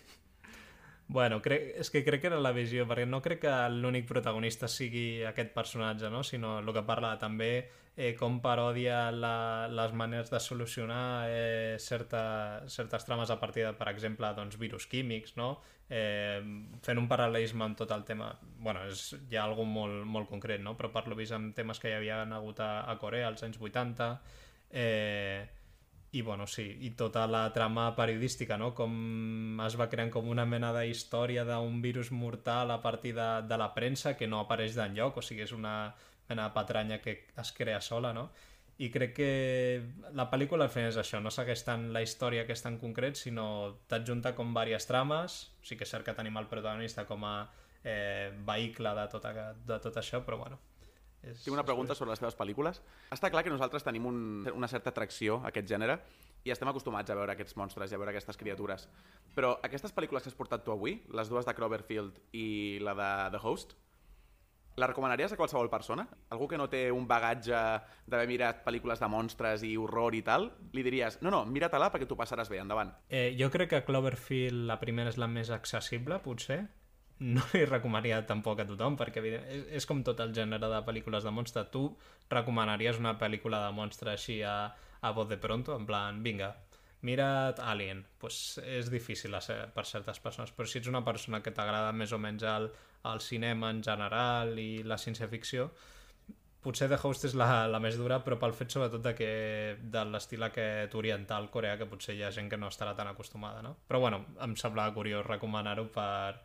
[1.07, 4.65] Bueno, crec, és que crec que era la visió, perquè no crec que l'únic protagonista
[4.69, 6.23] sigui aquest personatge, no?
[6.25, 7.51] sinó el que parla també
[7.95, 13.73] eh, com parodia la, les maneres de solucionar eh, certa, certes trames a partir de,
[13.77, 15.59] per exemple, doncs, virus químics, no?
[15.89, 16.39] Eh,
[16.81, 20.75] fent un paral·lelisme amb tot el tema bueno, és ja algo molt, molt concret no?
[20.77, 24.09] però parlo vist amb temes que hi havia hagut a, a Corea als anys 80
[24.71, 25.45] eh,
[26.15, 28.71] i bueno, sí, i tota la trama periodística, no?
[28.73, 33.27] com es va creant com una mena de història d'un virus mortal a partir de,
[33.43, 35.91] de la premsa que no apareix d'enlloc, o sigui, és una
[36.29, 38.29] mena de patranya que es crea sola, no?
[38.77, 39.29] I crec que
[40.17, 43.47] la pel·lícula al final és això, no segueix tant la història aquesta en concret, sinó
[43.87, 47.35] t'adjunta com diverses trames, sí que és cert que tenim el protagonista com a
[47.83, 49.29] eh, vehicle de tot,
[49.71, 50.59] de tot això, però bueno.
[51.23, 52.01] És, Tinc una pregunta és...
[52.01, 52.81] sobre les teves pel·lícules.
[53.15, 54.19] Està clar que nosaltres tenim un,
[54.53, 55.97] una certa atracció a aquest gènere
[56.45, 58.85] i estem acostumats a veure aquests monstres i a veure aquestes criatures.
[59.37, 63.09] Però aquestes pel·lícules que has portat tu avui, les dues de Cloverfield i la de
[63.33, 63.73] The Host,
[64.75, 66.07] la recomanaries a qualsevol persona?
[66.35, 67.59] Algú que no té un bagatge
[68.05, 72.07] d'haver mirat pel·lícules de monstres i horror i tal, li diries, no, no, mira-te-la perquè
[72.09, 72.91] tu passaràs bé, endavant.
[73.09, 76.65] Eh, jo crec que Cloverfield la primera és la més accessible, potser,
[77.19, 80.81] no li recomanaria tampoc a tothom, perquè evident, és, és com tot el gènere de
[80.87, 81.63] pel·lícules de monstre.
[81.71, 81.85] Tu
[82.31, 86.51] recomanaries una pel·lícula de monstre així a, a voz de pronto, en plan, vinga,
[87.05, 88.03] mira't Alien.
[88.19, 91.93] pues és difícil a ser, per certes persones, però si ets una persona que t'agrada
[91.93, 92.71] més o menys el,
[93.11, 95.69] el cinema en general i la ciència-ficció,
[96.65, 99.29] potser The Host és la, la més dura, però pel fet sobretot de, que,
[99.81, 103.61] de l'estil aquest oriental coreà, que potser hi ha gent que no estarà tan acostumada,
[103.61, 103.75] no?
[103.85, 106.39] Però bueno, em semblava curiós recomanar-ho per,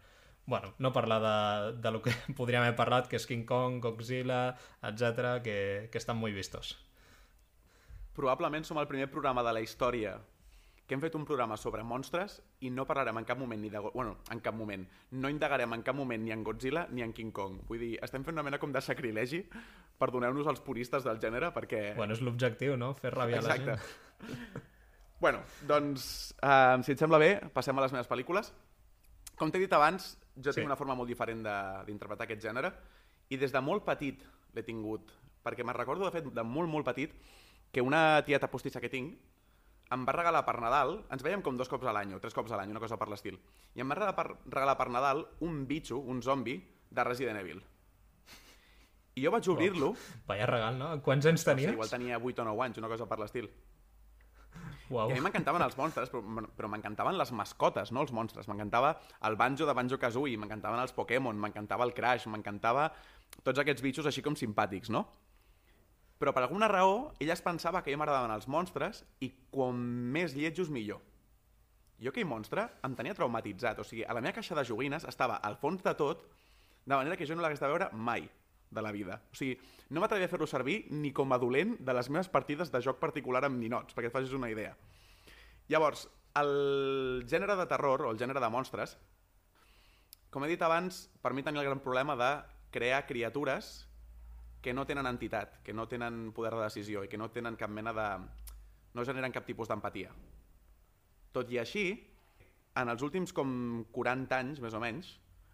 [0.50, 4.42] bueno, no parlar de, de lo que podríem haver parlat, que és King Kong, Godzilla,
[4.82, 5.56] etc que,
[5.92, 6.74] que estan molt vistos.
[8.16, 10.18] Probablement som el primer programa de la història
[10.90, 13.78] que hem fet un programa sobre monstres i no parlarem en cap moment ni de...
[13.78, 14.82] Bueno, en cap moment.
[15.22, 17.60] No indagarem en cap moment ni en Godzilla ni en King Kong.
[17.68, 19.38] Vull dir, estem fent una mena com de sacrilegi,
[20.02, 21.92] perdoneu-nos als puristes del gènere, perquè...
[21.94, 22.90] Bueno, és l'objectiu, no?
[22.98, 23.78] Fer rabiar Exacte.
[23.78, 24.58] la gent.
[25.22, 26.10] bueno, doncs,
[26.42, 28.50] uh, si et sembla bé, passem a les meves pel·lícules.
[29.38, 30.58] Com t'he dit abans, jo sí.
[30.58, 32.74] tinc una forma molt diferent d'interpretar aquest gènere
[33.30, 34.26] i des de molt petit
[34.58, 35.14] l'he tingut,
[35.46, 37.14] perquè me'n recordo, de fet, de molt, molt petit,
[37.70, 39.38] que una tieta postissa que tinc
[39.94, 42.52] em va regalar per Nadal, ens veiem com dos cops a l'any o tres cops
[42.52, 43.40] a l'any, una cosa per l'estil,
[43.74, 47.60] i em va regalar per, regalar per Nadal un bitxo, un zombi, de Resident Evil.
[49.14, 49.92] I jo vaig obrir-lo...
[50.26, 50.92] Vaya regal, no?
[51.04, 51.70] Quants anys tenies?
[51.70, 53.50] No sé, igual tenia 8 o 9 anys, una cosa per l'estil.
[54.90, 55.06] Wow.
[55.06, 58.48] I a mi m'encantaven els monstres, però, però m'encantaven les mascotes, no els monstres.
[58.50, 58.96] M'encantava
[59.28, 62.88] el Banjo de Banjo-Kazooie, m'encantaven els Pokémon, m'encantava el Crash, m'encantava
[63.46, 65.04] tots aquests bitxos així com simpàtics, no?
[66.20, 69.78] Però per alguna raó ella es pensava que mi m'agradaven els monstres i com
[70.12, 71.00] més lletjos millor.
[72.00, 75.40] Jo aquell monstre em tenia traumatitzat, o sigui, a la meva caixa de joguines estava
[75.40, 76.22] al fons de tot,
[76.84, 78.28] de manera que jo no l'hagués de veure mai
[78.70, 79.18] de la vida.
[79.32, 79.56] O sigui,
[79.90, 83.00] no m'atrevia a fer-lo servir ni com a dolent de les meves partides de joc
[83.00, 84.76] particular amb ninots, perquè et facis una idea.
[85.72, 86.06] Llavors,
[86.40, 88.96] el gènere de terror, o el gènere de monstres,
[90.30, 92.32] com he dit abans, per mi tenia el gran problema de
[92.70, 93.89] crear criatures
[94.60, 97.70] que no tenen entitat, que no tenen poder de decisió i que no tenen cap
[97.70, 98.08] mena de...
[98.94, 100.10] no generen cap tipus d'empatia.
[101.32, 101.84] Tot i així,
[102.76, 105.12] en els últims com 40 anys, més o menys,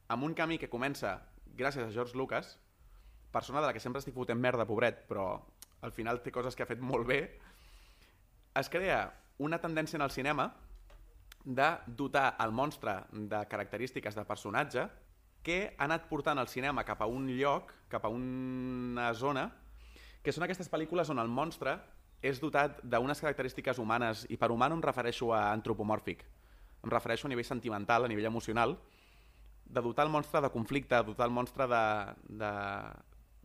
[0.09, 1.19] amb un camí que comença
[1.57, 2.57] gràcies a George Lucas,
[3.33, 5.29] persona de la que sempre estic fotent merda, pobret, però
[5.85, 7.21] al final té coses que ha fet molt bé,
[8.57, 9.01] es crea
[9.45, 10.49] una tendència en el cinema
[11.45, 14.87] de dotar el monstre de característiques de personatge
[15.47, 19.47] que ha anat portant el cinema cap a un lloc, cap a una zona,
[20.23, 21.77] que són aquestes pel·lícules on el monstre
[22.19, 26.25] és dotat d'unes característiques humanes, i per humà no em refereixo a antropomòrfic,
[26.83, 28.75] em refereixo a nivell sentimental, a nivell emocional,
[29.67, 31.67] de dotar el monstre de conflicte, de dotar el monstre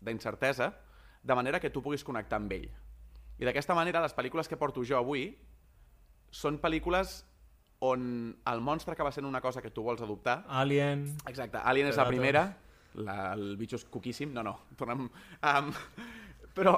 [0.01, 2.69] d'incertesa, de, de, de manera que tu puguis connectar amb ell.
[3.37, 5.37] I d'aquesta manera, les pel·lícules que porto jo avui
[6.33, 7.21] són pel·lícules
[7.82, 10.44] on el monstre acaba sent una cosa que tu vols adoptar.
[10.48, 11.08] Alien...
[11.26, 12.44] Exacte, Alien és la primera,
[12.94, 15.08] la, el bitxo és cuquíssim, no, no, tornem...
[15.41, 15.72] Um,
[16.58, 16.76] però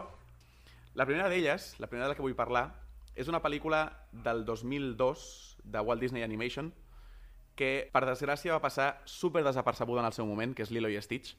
[0.96, 2.70] la primera d'elles, la primera de la que vull parlar,
[3.20, 3.84] és una pel·lícula
[4.26, 5.28] del 2002
[5.64, 6.72] de Walt Disney Animation
[7.60, 11.02] que, per desgràcia, va passar super desapercebuda en el seu moment, que és Lilo i
[11.04, 11.36] Stitch.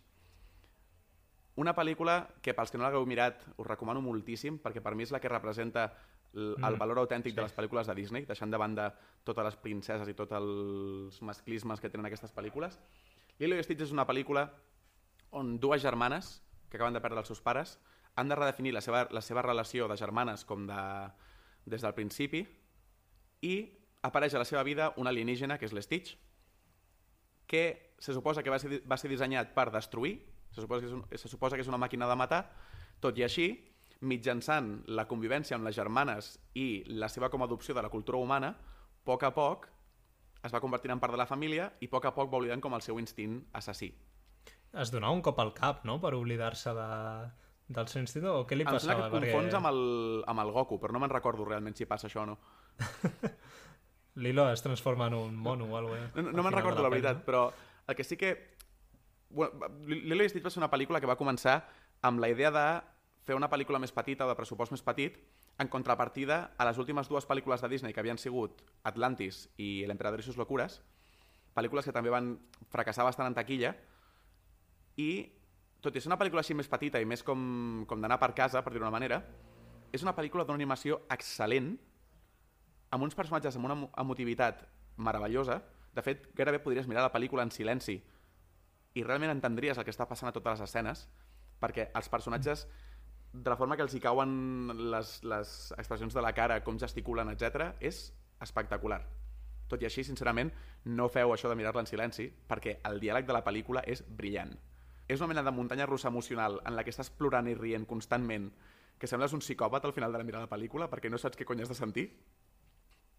[1.60, 5.12] Una pel·lícula que, pels que no l'hagueu mirat, us recomano moltíssim, perquè per mi és
[5.14, 5.86] la que representa
[6.34, 6.78] el, mm.
[6.80, 7.38] valor autèntic sí.
[7.38, 8.88] de les pel·lícules de Disney, deixant de banda
[9.24, 12.80] totes les princeses i tots els masclismes que tenen aquestes pel·lícules.
[13.38, 14.48] Lilo i Stitch és una pel·lícula
[15.34, 16.40] on dues germanes
[16.70, 17.78] que acaben de perdre els seus pares
[18.16, 20.82] han de redefinir la seva, la seva relació de germanes com de,
[21.66, 22.44] des del principi
[23.42, 23.54] i
[24.06, 26.14] apareix a la seva vida un alienígena, que és l'Stitch,
[27.46, 30.18] que se suposa que va ser, va ser dissenyat per destruir,
[30.54, 32.44] se suposa, que és un, se suposa que és una màquina de matar,
[33.02, 33.48] tot i així,
[34.04, 38.54] mitjançant la convivència amb les germanes i la seva com adopció de la cultura humana,
[38.54, 39.68] a poc a poc
[40.44, 42.62] es va convertint en part de la família i a poc a poc va oblidant
[42.64, 43.90] com el seu instint assassí.
[44.74, 46.88] Es donava un cop al cap, no?, per oblidar-se de,
[47.68, 48.76] del seu instint, o què li passava?
[48.76, 49.60] Em sembla que et confons perquè...
[49.60, 52.38] amb, el, amb el Goku, però no me'n recordo realment si passa això o no.
[54.24, 56.22] Lilo es transforma en un mono o alguna cosa.
[56.22, 57.46] No, no me'n recordo la, la veritat, però
[57.86, 58.34] el que sí que...
[59.30, 61.62] Bueno, Lilo i Stitch va ser una pel·lícula que va començar
[62.02, 62.66] amb la idea de
[63.24, 65.16] fer una pel·lícula més petita, de pressupost més petit,
[65.58, 70.20] en contrapartida a les últimes dues pel·lícules de Disney que havien sigut Atlantis i L'emperador
[70.20, 70.82] i sus locures,
[71.54, 72.34] pel·lícules que també van
[72.72, 73.72] fracassar bastant en taquilla,
[75.00, 75.10] i
[75.80, 78.62] tot i ser una pel·lícula així més petita i més com, com d'anar per casa,
[78.64, 79.22] per dir-ho manera,
[79.94, 81.74] és una pel·lícula d'una animació excel·lent,
[82.94, 84.64] amb uns personatges amb una emotivitat
[84.96, 85.60] meravellosa.
[85.94, 87.98] De fet, gairebé podries mirar la pel·lícula en silenci
[88.94, 91.07] i realment entendries el que està passant a totes les escenes,
[91.61, 92.66] perquè els personatges
[93.35, 97.33] de la forma que els hi cauen les, les expressions de la cara, com gesticulen,
[97.35, 98.07] etc és
[98.44, 99.00] espectacular.
[99.68, 100.52] Tot i així, sincerament,
[100.85, 104.52] no feu això de mirar-la en silenci, perquè el diàleg de la pel·lícula és brillant.
[105.09, 108.50] És una mena de muntanya russa emocional en la que estàs plorant i rient constantment,
[108.98, 111.48] que sembles un psicòpat al final de la mirar la pel·lícula perquè no saps què
[111.48, 112.07] cony has de sentir.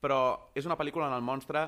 [0.02, 0.20] Però
[0.56, 1.68] és una pel·lícula on el monstre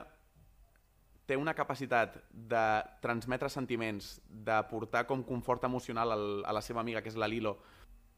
[1.27, 2.65] té una capacitat de
[3.03, 7.27] transmetre sentiments, de portar com confort emocional al, a la seva amiga, que és la
[7.27, 7.57] Lilo,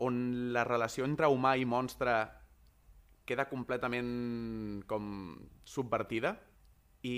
[0.05, 2.13] on la relació entre humà i monstre
[3.27, 5.09] queda completament com
[5.65, 6.35] subvertida.
[7.05, 7.17] I,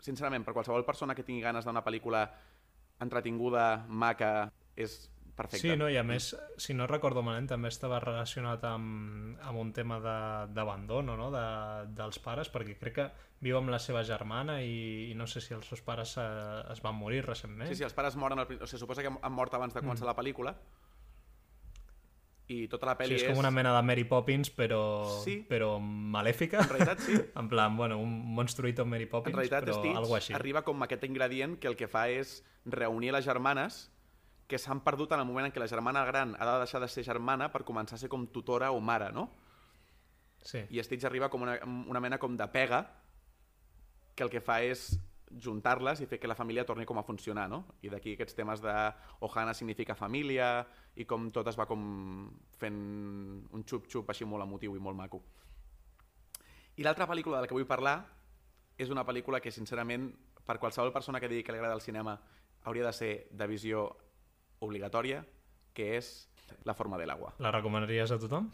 [0.00, 2.24] sincerament, per qualsevol persona que tingui ganes d'una pel·lícula
[3.00, 5.62] entretinguda, maca, és perfecte.
[5.62, 5.88] Sí, no?
[5.90, 11.16] i a més, si no recordo malament, també estava relacionat amb, amb un tema d'abandono
[11.16, 11.30] no?
[11.34, 11.46] de,
[11.96, 13.08] dels pares, perquè crec que
[13.40, 16.28] viu amb la seva germana i, i no sé si els seus pares eh,
[16.74, 17.70] es van morir recentment.
[17.70, 20.04] Sí, sí, els pares moren, al, o sigui, suposa que han mort abans de començar
[20.04, 20.12] mm.
[20.12, 20.56] la pel·lícula,
[22.50, 23.30] i tota la pel·li sí, és...
[23.30, 24.82] com una mena de Mary Poppins, però,
[25.22, 25.38] Sí.
[25.48, 26.64] però malèfica.
[26.64, 27.14] En realitat, sí.
[27.40, 30.34] en plan, bueno, un monstruito Mary Poppins, En realitat, però Stitch algo així.
[30.34, 33.86] arriba com aquest ingredient que el que fa és reunir les germanes
[34.50, 36.88] que s'han perdut en el moment en què la germana gran ha de deixar de
[36.90, 39.28] ser germana per començar a ser com tutora o mare, no?
[40.42, 40.64] Sí.
[40.74, 42.80] I Stitch arriba com una, una mena com de pega
[44.16, 44.90] que el que fa és
[45.30, 47.62] juntar-les i fer que la família torni com a funcionar, no?
[47.86, 48.74] I d'aquí aquests temes de
[49.22, 50.66] Ohana significa família
[50.98, 51.84] i com tot es va com
[52.58, 52.80] fent
[53.54, 55.22] un xup-xup així molt emotiu i molt maco.
[56.76, 58.00] I l'altra pel·lícula de la que vull parlar
[58.80, 60.10] és una pel·lícula que, sincerament,
[60.42, 62.18] per qualsevol persona que digui que li agrada el cinema
[62.64, 63.86] hauria de ser de visió
[64.60, 65.24] obligatòria,
[65.74, 66.28] que és
[66.66, 67.30] La forma de l'agua.
[67.38, 68.48] La recomanaries a tothom?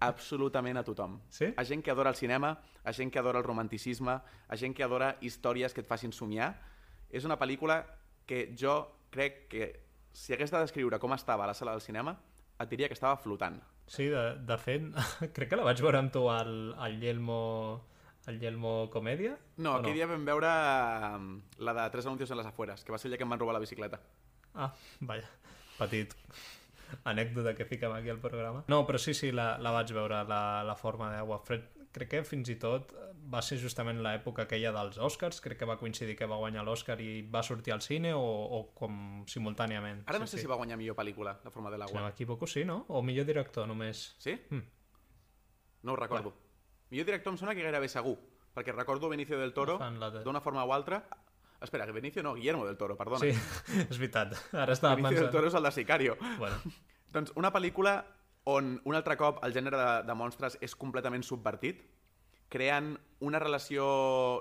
[0.00, 1.18] Absolutament a tothom.
[1.28, 1.50] Sí?
[1.56, 4.14] A gent que adora el cinema, a gent que adora el romanticisme,
[4.48, 6.54] a gent que adora històries que et facin somiar.
[7.10, 7.82] És una pel·lícula
[8.26, 8.78] que jo
[9.12, 9.68] crec que
[10.12, 12.16] si hagués de descriure com estava a la sala del cinema,
[12.58, 13.60] et diria que estava flotant.
[13.86, 14.88] Sí, de, de fet,
[15.36, 17.40] crec que la vaig veure amb tu al, al Yelmo
[18.30, 19.34] al Yelmo Comèdia?
[19.58, 20.50] No, aquell dia vam veure
[21.16, 23.34] um, la de Tres anuncios en les afueres, que va ser el dia que em
[23.34, 23.98] van robar la bicicleta.
[24.54, 25.28] Ah, vaja,
[25.78, 26.16] petit
[27.08, 28.64] anècdota que fiquem aquí al programa.
[28.68, 31.70] No, però sí, sí, la, la vaig veure, la, la forma d'aigua fred.
[31.92, 32.94] Crec que fins i tot
[33.32, 36.96] va ser justament l'època aquella dels Oscars, crec que va coincidir que va guanyar l'Oscar
[37.04, 40.00] i va sortir al cine o, o com simultàniament.
[40.08, 40.46] Ara no sí, sé sí.
[40.46, 42.84] si va guanyar millor pel·lícula, La forma de Si no m'equivoco, sí, no?
[42.88, 44.14] O millor director, només.
[44.18, 44.38] Sí?
[44.50, 44.64] Mm.
[45.82, 46.32] No ho recordo.
[46.90, 48.16] Millor director em sona que gairebé segur,
[48.54, 49.78] perquè recordo Benicio del Toro,
[50.24, 51.04] d'una forma o altra...
[51.62, 53.20] Espera, que Benicio no, Guillermo del Toro, perdona.
[53.22, 53.32] Sí,
[53.90, 54.34] és veritat.
[54.52, 55.36] Ara estava Benicio del pensant...
[55.36, 56.16] Toro és el de Sicario.
[56.38, 56.58] Bueno,
[57.12, 57.98] Doncs una pel·lícula
[58.48, 61.82] on un altre cop el gènere de, de monstres és completament subvertit,
[62.52, 63.84] creant una relació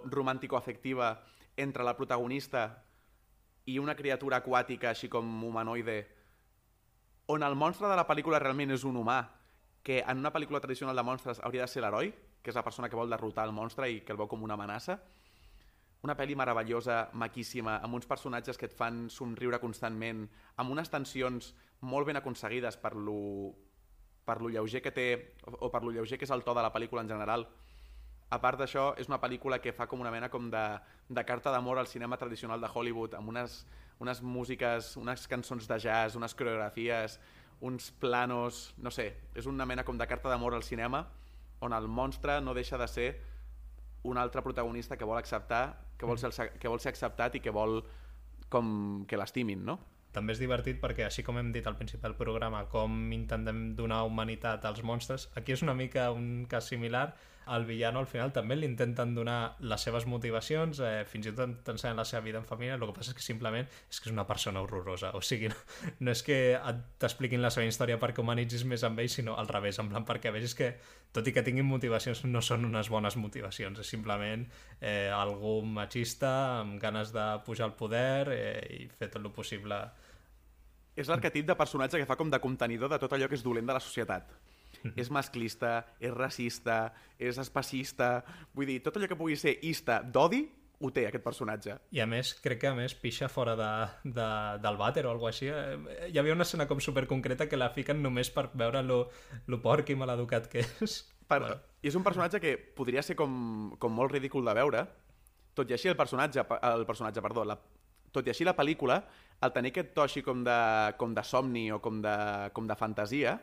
[0.07, 1.11] romàntico-afectiva
[1.59, 2.63] entre la protagonista
[3.69, 5.99] i una criatura aquàtica així com humanoide,
[7.27, 9.19] on el monstre de la pel·lícula realment és un humà,
[9.83, 12.89] que en una pel·lícula tradicional de monstres hauria de ser l'heroi, que és la persona
[12.89, 14.97] que vol derrotar el monstre i que el veu com una amenaça.
[16.01, 20.23] Una pel·li meravellosa, maquíssima, amb uns personatges que et fan somriure constantment,
[20.57, 21.51] amb unes tensions
[21.85, 23.53] molt ben aconseguides per lo,
[24.25, 25.05] per lo lleuger que té,
[25.45, 27.45] o, per lo lleuger que és el to de la pel·lícula en general.
[28.31, 30.65] A part d'això, és una pel·lícula que fa com una mena com de,
[31.09, 33.61] de carta d'amor al cinema tradicional de Hollywood, amb unes,
[34.01, 37.19] unes músiques, unes cançons de jazz, unes coreografies,
[37.61, 38.71] uns planos...
[38.81, 41.05] No sé, és una mena com de carta d'amor al cinema
[41.61, 43.09] on el monstre no deixa de ser
[44.03, 47.39] un altre protagonista que vol acceptar, que vol ser, el- que vol ser acceptat i
[47.39, 47.83] que vol
[48.49, 49.79] com que l'estimin, no?
[50.11, 54.01] també és divertit perquè, així com hem dit al principi del programa, com intentem donar
[54.03, 57.13] humanitat als monstres, aquí és una mica un cas similar.
[57.45, 61.55] Al villano, al final, també li intenten donar les seves motivacions, eh, fins i tot
[61.65, 64.13] t'ensenyen la seva vida en família, el que passa és que simplement és que és
[64.13, 65.09] una persona horrorosa.
[65.17, 65.57] O sigui, no,
[66.05, 66.37] no és que
[67.01, 70.31] t'expliquin la seva història perquè humanitzis més amb ell, sinó al revés, en plan perquè
[70.31, 70.75] vegis que,
[71.11, 74.45] tot i que tinguin motivacions, no són unes bones motivacions, és simplement
[74.79, 79.81] eh, algú machista amb ganes de pujar al poder eh, i fer tot el possible
[80.95, 83.65] És l'arquetip de personatge que fa com de contenidor de tot allò que és dolent
[83.65, 84.27] de la societat.
[84.95, 88.19] És masclista, és racista, és espacista...
[88.55, 90.43] Vull dir, tot allò que pugui ser ista d'odi,
[90.81, 91.75] ho té aquest personatge.
[91.93, 93.69] I a més, crec que a més pixa fora de,
[94.17, 94.29] de,
[94.63, 95.49] del vàter o alguna així.
[95.53, 99.03] Eh, Hi havia una escena com super concreta que la fiquen només per veure lo,
[99.47, 101.03] lo porc i maleducat que és.
[101.27, 101.39] Per...
[101.43, 101.59] Bueno.
[101.81, 104.85] I és un personatge que podria ser com, com molt ridícul de veure,
[105.57, 107.57] tot i així el personatge, el personatge perdó, la,
[108.13, 108.99] tot i així la pel·lícula,
[109.41, 110.57] al tenir aquest to així com de,
[111.01, 112.15] com de somni o com de,
[112.53, 113.37] com de fantasia,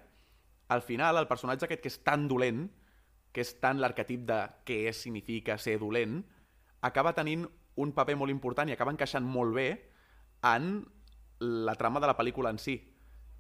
[0.69, 2.67] al final el personatge aquest que és tan dolent,
[3.33, 6.21] que és tan l'arquetip de què és, significa ser dolent,
[6.85, 7.47] acaba tenint
[7.79, 9.69] un paper molt important i acaba encaixant molt bé
[10.47, 10.85] en
[11.41, 12.79] la trama de la pel·lícula en si.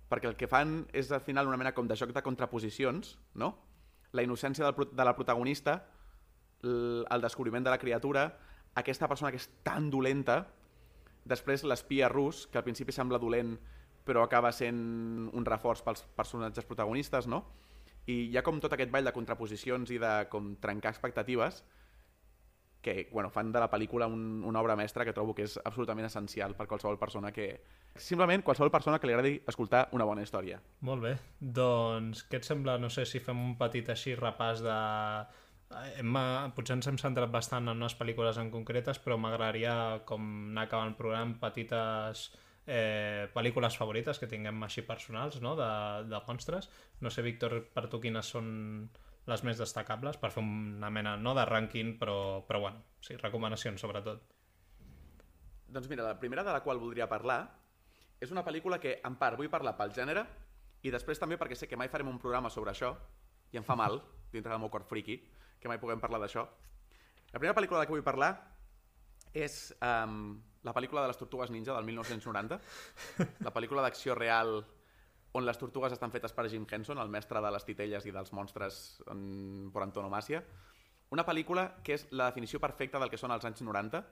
[0.08, 3.52] Perquè el que fan és al final una mena com de joc de contraposicions, no?
[4.16, 5.82] La innocència del, de la protagonista
[6.62, 8.38] el descobriment de la criatura,
[8.74, 10.46] aquesta persona que és tan dolenta,
[11.28, 13.56] després l'espia rus, que al principi sembla dolent,
[14.08, 14.78] però acaba sent
[15.28, 17.44] un reforç pels personatges protagonistes, no?
[18.08, 21.62] I hi ha com tot aquest ball de contraposicions i de com trencar expectatives
[22.80, 26.06] que bueno, fan de la pel·lícula un, una obra mestra que trobo que és absolutament
[26.06, 27.48] essencial per qualsevol persona que...
[27.98, 30.60] Simplement qualsevol persona que li agradi escoltar una bona història.
[30.86, 31.16] Molt bé.
[31.40, 34.78] Doncs què et sembla, no sé, si fem un petit així repàs de...
[35.98, 36.14] Hem,
[36.56, 39.74] potser ens hem centrat bastant en unes pel·lícules en concretes, però m'agradaria,
[40.08, 40.22] com
[40.54, 42.30] anar acabant el programa, petites
[42.68, 45.68] eh, pel·lícules favorites que tinguem així personals, no?, de,
[46.10, 46.68] de monstres.
[47.00, 48.50] No sé, Víctor, per tu quines són
[49.28, 53.80] les més destacables, per fer una mena, no de rànquing, però, però bueno, sí, recomanacions
[53.80, 54.20] sobretot.
[55.68, 57.42] Doncs mira, la primera de la qual voldria parlar
[58.20, 60.24] és una pel·lícula que, en part, vull parlar pel gènere
[60.84, 62.94] i després també perquè sé que mai farem un programa sobre això
[63.52, 64.00] i em fa mal,
[64.34, 65.18] dintre del meu cor friki,
[65.60, 66.44] que mai puguem parlar d'això.
[67.32, 68.32] La primera pel·lícula de la que vull parlar
[69.44, 70.36] és um,
[70.66, 72.58] la pel·lícula de les Tortugues Ninja del 1990,
[73.46, 74.60] la pel·lícula d'acció real
[75.38, 78.32] on les tortugues estan fetes per Jim Henson, el mestre de les titelles i dels
[78.32, 80.40] monstres en, per antonomàcia.
[81.14, 84.02] Una pel·lícula que és la definició perfecta del que són els anys 90,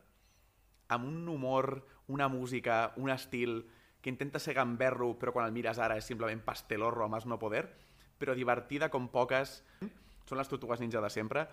[0.94, 1.72] amb un humor,
[2.12, 3.64] una música, un estil
[4.00, 7.40] que intenta ser gamberro, però quan el mires ara és simplement pastelorro a más no
[7.42, 7.64] poder,
[8.20, 9.58] però divertida com poques.
[10.26, 11.48] Són les tortugues ninja de sempre,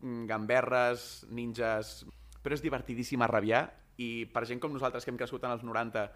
[0.00, 2.06] mm, gamberres, ninjas...
[2.42, 3.66] Però és divertidíssima a rabiar
[3.98, 6.06] i per gent com nosaltres que hem crescut en els 90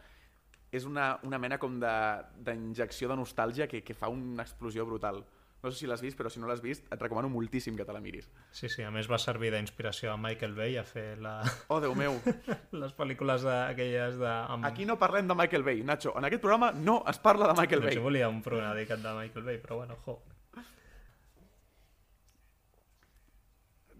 [0.72, 5.20] és una, una mena com d'injecció de, de nostàlgia que, que fa una explosió brutal.
[5.62, 7.94] No sé si l'has vist, però si no l'has vist, et recomano moltíssim que te
[7.94, 8.26] la miris.
[8.50, 11.36] Sí, sí, a més va servir d'inspiració a Michael Bay a fer la...
[11.70, 12.16] Oh, Déu meu!
[12.82, 14.32] les pel·lícules de, aquelles de...
[14.32, 14.66] Amb...
[14.66, 16.16] Aquí no parlem de Michael Bay, Nacho.
[16.18, 17.94] En aquest programa no es parla de Michael Bay.
[17.94, 20.18] jo volia un programa dedicat de Michael Bay, però bueno, jo.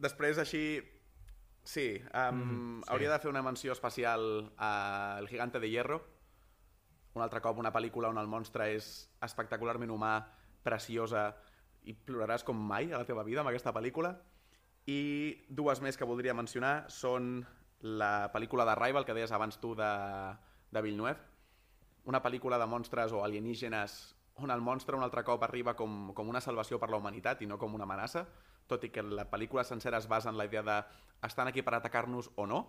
[0.03, 0.65] Després, així...
[1.65, 2.91] Sí, um, Mm, sí.
[2.91, 6.03] hauria de fer una menció especial a El gigante de hierro.
[7.15, 10.15] Un altre cop, una pel·lícula on el monstre és espectacularment humà,
[10.65, 11.37] preciosa,
[11.85, 14.17] i ploraràs com mai a la teva vida amb aquesta pel·lícula.
[14.87, 17.45] I dues més que voldria mencionar són
[17.83, 19.91] la pel·lícula d'Arrival, que deies abans tu, de,
[20.71, 21.19] de Villeneuve.
[22.07, 26.29] Una pel·lícula de monstres o alienígenes on el monstre un altre cop arriba com, com
[26.29, 28.25] una salvació per la humanitat i no com una amenaça,
[28.73, 30.81] tot i que la pel·lícula sencera es basa en la idea de
[31.29, 32.65] estan aquí per atacar-nos o no,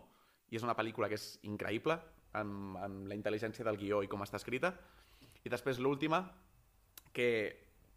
[0.52, 1.98] i és una pel·lícula que és increïble
[2.38, 4.74] amb, amb la intel·ligència del guió i com està escrita.
[5.44, 6.22] I després l'última,
[7.14, 7.30] que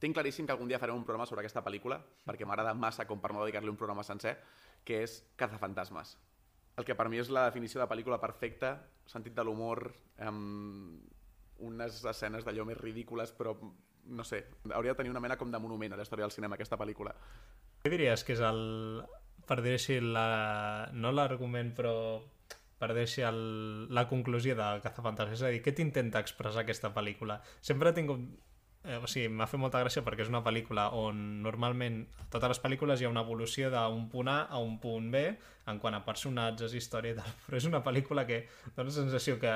[0.00, 3.20] tinc claríssim que algun dia farem un programa sobre aquesta pel·lícula, perquè m'agrada massa com
[3.20, 4.36] per no dedicar-li un programa sencer,
[4.84, 6.16] que és Cazafantasmes.
[6.76, 8.76] El que per mi és la definició de pel·lícula perfecta,
[9.08, 9.88] sentit de l'humor,
[10.20, 13.56] amb unes escenes d'allò més ridícules, però
[14.06, 16.54] no sé, hauria de tenir una mena com de monument a la història del cinema,
[16.54, 17.14] aquesta pel·lícula.
[17.86, 18.56] Què diries que és el...
[19.46, 20.90] per dir així, la...
[20.90, 21.92] no l'argument, però
[22.80, 23.36] per així, el...
[23.94, 25.38] la conclusió de Cazafantasmes?
[25.38, 27.36] És a dir, què t'intenta expressar aquesta pel·lícula?
[27.68, 28.24] Sempre he tingut...
[28.82, 32.56] Eh, o sigui, m'ha fet molta gràcia perquè és una pel·lícula on normalment a totes
[32.56, 35.22] les pel·lícules hi ha una evolució d'un punt A a un punt B
[35.70, 39.38] en quant a personatges, història i tal, però és una pel·lícula que dona la sensació
[39.38, 39.54] que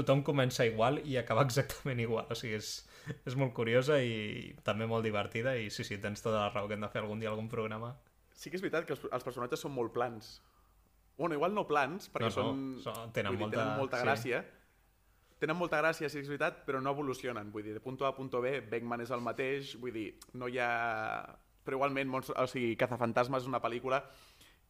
[0.00, 2.24] tothom comença igual i acaba exactament igual.
[2.32, 2.78] O sigui, és,
[3.28, 6.74] és molt curiosa i també molt divertida i sí, sí, tens tota la raó que
[6.74, 7.94] hem de fer algun dia algun programa.
[8.36, 10.36] Sí que és veritat que els, els personatges són molt plans.
[11.16, 14.04] Bueno, igual no plans, perquè No, no, són, són- tenen dir, molta- tenen molta sí.
[14.04, 14.42] gràcia.
[15.40, 17.50] Tenen molta gràcia, sí que és veritat, però no evolucionen.
[17.52, 20.48] Vull dir, de punt A a punt B, Beckman és el mateix, vull dir, no
[20.48, 20.70] hi ha...
[21.64, 22.36] Però igualment, Monstre...
[22.40, 24.02] o sigui, Cazafantasmes és una pel·lícula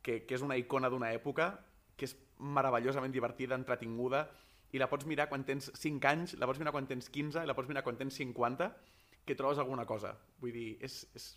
[0.03, 1.51] que, que és una icona d'una època,
[1.97, 4.25] que és meravellosament divertida, entretinguda,
[4.77, 7.49] i la pots mirar quan tens 5 anys, la pots mirar quan tens 15, i
[7.49, 8.71] la pots mirar quan tens 50,
[9.27, 10.13] que trobes alguna cosa.
[10.43, 11.31] Vull dir, és, és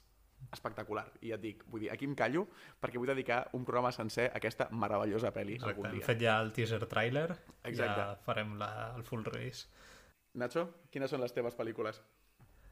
[0.53, 1.05] espectacular.
[1.21, 2.45] I ja et dic, vull dir, aquí em callo
[2.79, 6.37] perquè vull dedicar un programa sencer a aquesta meravellosa pel·li Exacte, algun hem fet ja
[6.43, 7.27] el teaser trailer,
[7.63, 7.89] Exacte.
[7.99, 9.67] ja farem la, el full release.
[10.39, 11.99] Nacho, quines són les teves pel·lícules?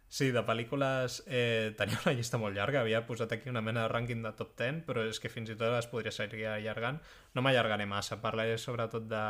[0.10, 3.92] Sí, de pel·lícules eh, tenia una llista molt llarga, havia posat aquí una mena de
[3.92, 7.02] rànquing de top 10, però és que fins i tot es podria seguir allargant.
[7.36, 9.24] No m'allargaré massa, parlaré sobretot de,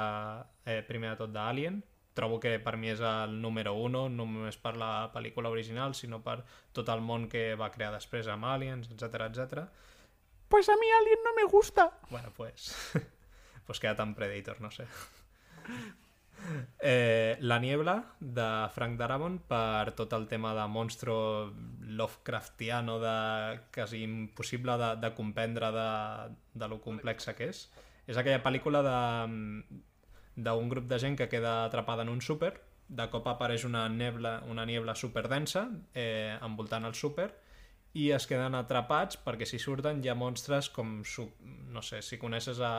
[0.70, 1.82] eh, primer de tot d'Alien,
[2.18, 6.22] trobo que per mi és el número 1, no només per la pel·lícula original, sinó
[6.26, 6.40] per
[6.74, 9.68] tot el món que va crear després amb Aliens, etc etc.
[10.48, 11.92] Pues a mi Alien no me gusta.
[12.10, 12.74] Bueno, pues...
[13.66, 14.86] pues queda tan Predator, no sé.
[16.80, 24.04] Eh, La niebla, de Frank Darabont, per tot el tema de monstro Lovecraftiano, de quasi
[24.04, 25.90] impossible de, de comprendre de,
[26.54, 27.66] de lo complexa que és.
[28.08, 32.56] És aquella pel·lícula d'un grup de gent que queda atrapada en un súper,
[32.88, 37.34] de cop apareix una nebla, una niebla superdensa eh, envoltant el súper
[37.94, 41.00] i es queden atrapats perquè si surten hi ha monstres com,
[41.74, 42.74] no sé, si coneixes a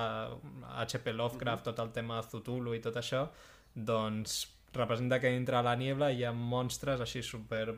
[0.84, 1.14] H.P.
[1.16, 3.26] Lovecraft, tot el tema de Cthulhu i tot això,
[3.74, 4.44] doncs
[4.74, 7.72] representa que dintre la niebla hi ha monstres així super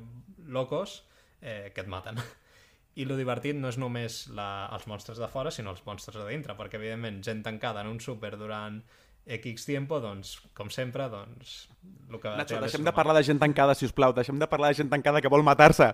[0.46, 1.02] locos
[1.40, 2.18] eh, que et maten.
[3.00, 6.26] I lo divertit no és només la, els monstres de fora, sinó els monstres de
[6.28, 8.82] dintre, perquè evidentment gent tancada en un súper durant
[9.30, 11.68] X tiempo, doncs, com sempre, doncs...
[12.10, 14.12] El que Nacho, deixem de parlar de gent tancada, si us plau.
[14.16, 15.92] Deixem de parlar de gent tancada que vol matar-se.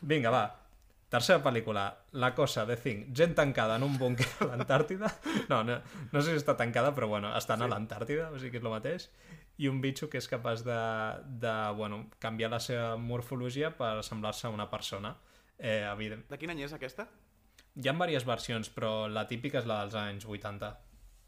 [0.00, 0.46] Vinga, va.
[1.08, 1.82] Tercera pel·lícula,
[2.20, 3.06] La Cosa, de Thing.
[3.16, 5.08] Gent tancada en un búnquer a l'Antàrtida.
[5.48, 5.78] No, no,
[6.12, 7.64] no sé si està tancada, però bueno, estan sí.
[7.64, 9.08] a l'Antàrtida, o sigui que és el mateix.
[9.58, 10.76] I un bitxo que és capaç de,
[11.40, 15.14] de bueno, canviar la seva morfologia per assemblar-se a una persona.
[15.56, 16.26] Eh, evident.
[16.28, 17.08] De quin any és aquesta?
[17.78, 20.70] Hi ha diverses versions, però la típica és la dels anys 80.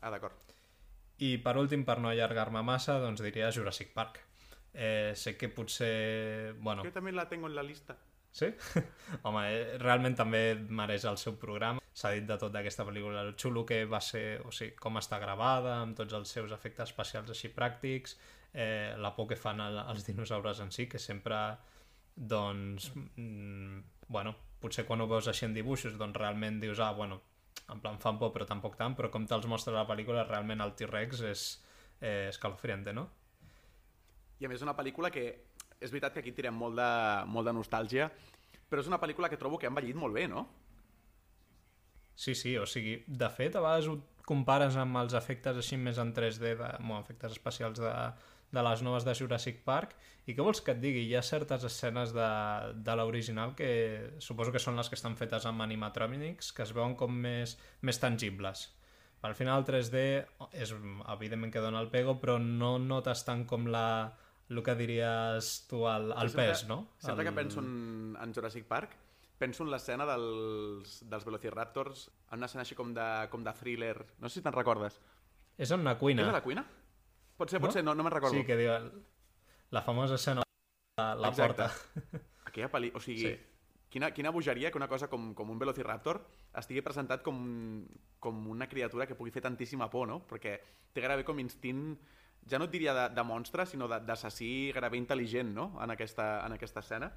[0.03, 0.37] Ah, d'acord.
[1.25, 4.21] I per últim, per no allargar-me massa, doncs diria Jurassic Park.
[4.75, 6.55] Eh, sé que potser...
[6.61, 7.97] Bueno, Jo també la tengo en la lista.
[8.33, 8.51] Sí?
[9.27, 11.83] Home, eh, realment també mereix el seu programa.
[12.01, 15.19] S'ha dit de tot d'aquesta pel·lícula, el xulo que va ser, o sigui, com està
[15.23, 18.17] gravada, amb tots els seus efectes especials així pràctics,
[18.55, 21.41] eh, la por que fan el, els dinosaures en si, que sempre,
[22.15, 27.21] doncs, mm, bueno, potser quan ho veus així en dibuixos, doncs realment dius, ah, bueno,
[27.71, 30.75] en plan fan por, però tampoc tant, però com te'ls mostra la pel·lícula, realment el
[30.79, 31.45] T-Rex és
[32.01, 33.09] eh, escalofriante, no?
[34.41, 35.25] I a més una pel·lícula que
[35.81, 36.91] és veritat que aquí tirem molt de,
[37.33, 38.11] molt de nostàlgia,
[38.71, 40.47] però és una pel·lícula que trobo que ha envellit molt bé, no?
[42.21, 43.97] Sí, sí, o sigui, de fet, a vegades ho
[44.29, 47.95] compares amb els efectes així més en 3D, de, bueno, efectes especials de,
[48.53, 49.97] de les noves de Jurassic Park,
[50.29, 51.07] i què vols que et digui?
[51.09, 52.29] Hi ha certes escenes de,
[52.87, 53.71] de l'original que
[54.23, 57.99] suposo que són les que estan fetes amb animatronics, que es veuen com més, més
[58.03, 58.69] tangibles.
[59.27, 60.05] Al final el 3D
[60.57, 64.13] és evidentment que dona el pego, però no notes tant com la,
[64.51, 66.81] el que diries tu, el, el sempre, pes, no?
[66.99, 67.31] Sempre el...
[67.31, 68.97] que penso en, en Jurassic Park,
[69.39, 73.95] penso en l'escena dels, dels Velociraptors, en una escena així com de, com de thriller.
[74.21, 74.99] No sé si te'n recordes.
[75.57, 76.27] És en una cuina.
[76.27, 76.65] És a la cuina?
[77.41, 77.77] Pot ser, pot No?
[77.79, 78.37] ser, no, no me'n recordo.
[78.37, 78.75] Sí, que diu
[79.71, 81.71] la famosa escena de la, la Exacte.
[81.71, 82.21] porta.
[82.51, 82.91] Aquella pel·li...
[82.95, 83.37] O sigui, sí.
[83.89, 86.21] quina, quina bogeria que una cosa com, com un Velociraptor
[86.61, 87.39] estigui presentat com,
[88.19, 90.21] com una criatura que pugui fer tantíssima por, no?
[90.29, 90.59] Perquè
[90.93, 91.95] té gairebé com instint,
[92.49, 95.73] ja no et diria de, de monstre, sinó d'assassí gairebé intel·ligent, no?
[95.83, 97.11] En aquesta, en aquesta escena.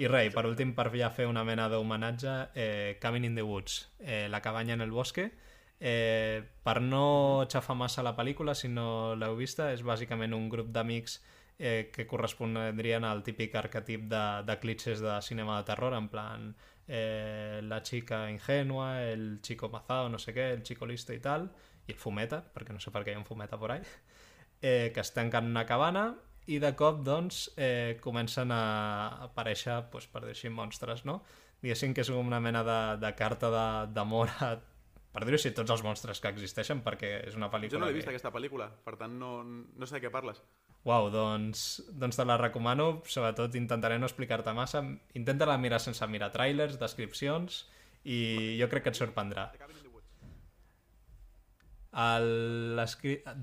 [0.00, 3.90] I rei, per últim, per ja fer una mena d'homenatge, eh, Cabin in the Woods,
[4.00, 5.32] eh, La cabanya en el bosque,
[5.78, 10.72] eh, per no xafar massa la pel·lícula, si no l'heu vista, és bàsicament un grup
[10.72, 11.20] d'amics
[11.58, 16.54] eh, que correspondrien al típic arquetip de, de clitxes de cinema de terror, en plan
[16.88, 21.50] eh, la chica ingenua, el chico mazado, no sé què, el chico listo i tal,
[21.92, 23.84] i el fumeta, perquè no sé per què hi ha un fumeta por ahí,
[24.62, 26.08] eh, que es tanquen en una cabana
[26.50, 28.62] i de cop, doncs, eh, comencen a
[29.28, 31.20] aparèixer, doncs, per dir així, monstres, no?
[31.62, 34.48] Diguéssim que és com una mena de, de carta de- d'amor a,
[35.12, 37.94] per dir-ho així, tots els monstres que existeixen, perquè és una pel·lícula Jo no l'he
[37.94, 38.16] vist, que...
[38.16, 40.40] aquesta pel·lícula, per tant no, no sé de què parles.
[40.82, 41.60] Uau, doncs,
[41.94, 44.80] doncs te la recomano, sobretot intentaré no explicar-te massa.
[45.14, 47.60] Intenta-la mirar sense mirar trailers, descripcions,
[48.02, 49.44] i jo crec que et sorprendrà.
[49.52, 50.08] The Cabin in the Woods.
[51.92, 52.80] El,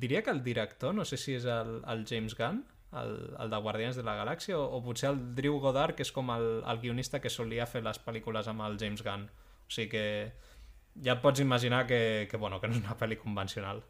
[0.01, 2.63] diria que el director, no sé si és el, el James Gunn,
[2.97, 6.11] el, el de Guardians de la Galàxia, o, o potser el Drew Goddard, que és
[6.11, 9.27] com el, el guionista que solia fer les pel·lícules amb el James Gunn.
[9.69, 10.05] O sigui que
[11.05, 13.83] ja et pots imaginar que, que, bueno, que no és una pel·li convencional.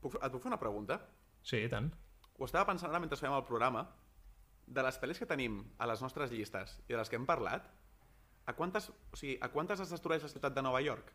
[0.00, 0.96] Puc, et puc fer una pregunta?
[1.44, 1.90] Sí, i tant.
[2.38, 3.84] Ho estava pensant ara mentre fèiem el programa.
[4.70, 7.66] De les pel·lis que tenim a les nostres llistes i de les que hem parlat,
[8.48, 11.12] a quantes, o sigui, a quantes es destrueix la ciutat de Nova York?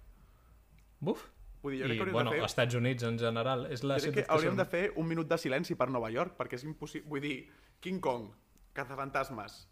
[1.00, 1.26] Buf!
[1.66, 2.46] Vull dir, jo I, crec que bueno, de fer...
[2.46, 3.66] Estats Units en general.
[3.74, 6.60] És la crec que hauríem de fer un minut de silenci per Nova York, perquè
[6.60, 7.10] és impossible...
[7.10, 7.36] Vull dir,
[7.82, 8.30] King Kong,
[8.78, 9.64] Cazafantasmes,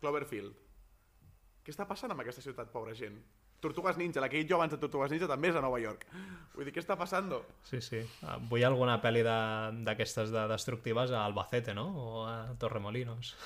[0.00, 0.56] Cloverfield...
[1.62, 3.20] Què està passant amb aquesta ciutat, pobra gent?
[3.62, 5.78] Tortugues Ninja, la que he dit jo abans de Tortugues Ninja també és a Nova
[5.78, 6.08] York.
[6.56, 7.28] Vull dir, què està passant?
[7.68, 8.00] Sí, sí.
[8.26, 11.84] Ah, Vull alguna pel·li de- d'aquestes de, destructives a Albacete, no?
[12.02, 13.36] O a Torremolinos.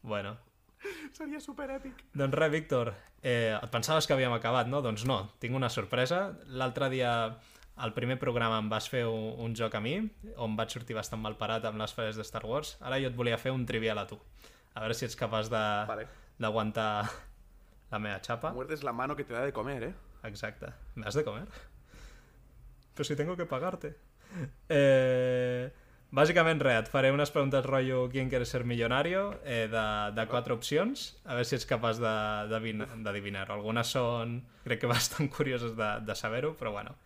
[0.00, 0.38] Bueno,
[1.18, 2.04] Seria superèpic.
[2.14, 4.82] doncs res, Víctor, eh, et pensaves que havíem acabat, no?
[4.82, 6.34] Doncs no, tinc una sorpresa.
[6.46, 7.12] L'altre dia,
[7.76, 9.96] al primer programa, em vas fer un, un joc a mi,
[10.36, 12.76] on vaig sortir bastant mal parat amb les frases de Star Wars.
[12.80, 14.18] Ara jo et volia fer un trivial a tu.
[14.74, 16.06] A veure si ets capaç de Vale.
[16.38, 17.08] d'aguantar
[17.90, 18.52] la meva xapa.
[18.54, 19.94] Muertes la mano que te da de comer, eh?
[20.28, 20.72] Exacte.
[20.94, 21.46] ¿Me has de comer?
[22.94, 23.94] Però si tengo que pagarte.
[24.68, 25.70] Eh,
[26.14, 29.40] bàsicament res, et faré unes preguntes rotllo ¿Quién quiere ser millonario?
[29.44, 29.84] Eh, de,
[30.16, 33.54] de quatre opcions, a veure si ets capaç d'adivinar-ho.
[33.54, 36.96] Algunes són, crec que bastant curioses de, de saber-ho, però bueno.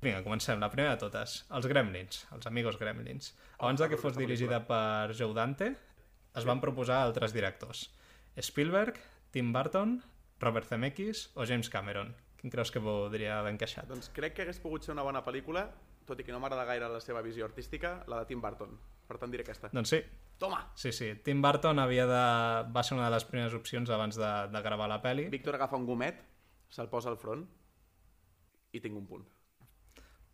[0.00, 0.60] Vinga, comencem.
[0.62, 1.40] La primera de totes.
[1.50, 3.32] Els Gremlins, els amigos Gremlins.
[3.58, 5.72] Abans de que fos dirigida per Joe Dante,
[6.38, 7.88] es van proposar altres directors.
[8.38, 9.00] Spielberg,
[9.34, 9.98] Tim Burton,
[10.38, 12.14] Robert Zemeckis o James Cameron.
[12.38, 13.88] Quin creus que podria haver encaixat?
[13.90, 15.66] Doncs crec que hagués pogut ser una bona pel·lícula,
[16.08, 18.72] tot i que no m'agrada gaire la seva visió artística, la de Tim Burton.
[19.08, 19.70] Per tant, diré aquesta.
[19.72, 20.00] Doncs sí,
[20.40, 20.62] Toma!
[20.76, 21.12] sí, sí.
[21.24, 22.22] Tim Burton havia de...
[22.74, 25.28] va ser una de les primeres opcions abans de, de gravar la pel·li.
[25.32, 26.20] Víctor agafa un gomet,
[26.72, 27.46] se'l posa al front
[28.76, 29.24] i tinc un punt.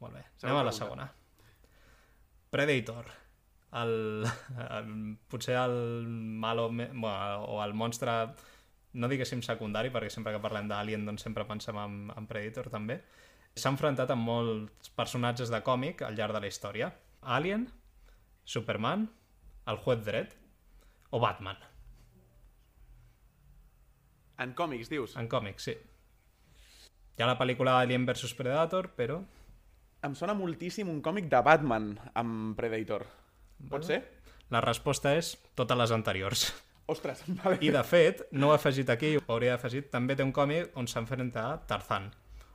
[0.03, 0.81] Molt bé, Segona anem a la pregunta.
[0.81, 1.07] segona.
[2.55, 3.13] Predator.
[3.75, 4.27] El,
[4.71, 4.91] el,
[5.31, 8.13] potser el malo bueno, o el monstre
[8.95, 13.01] no diguéssim secundari, perquè sempre que parlem d'Alien doncs sempre pensem en, en Predator també,
[13.55, 16.91] s'ha enfrontat amb molts personatges de còmic al llarg de la història.
[17.23, 17.69] Alien,
[18.45, 19.07] Superman,
[19.71, 20.35] el Juez Dredd
[21.11, 21.61] o Batman.
[24.43, 25.15] En còmics, dius?
[25.17, 25.77] En còmics, sí.
[27.15, 29.23] Hi ha la pel·lícula Alien vs Predator, però
[30.05, 33.07] Em sona moltíssim un còmic de Batman amb Predator.
[33.71, 34.03] Pot ser?
[34.53, 36.45] la resposta és totes les anteriors.
[36.93, 37.57] Ostres, vale.
[37.65, 40.77] I de fet, no ho he afegit aquí, ho hauria afegit, també té un còmic
[40.77, 42.11] on s'enfrenta a Tarzan.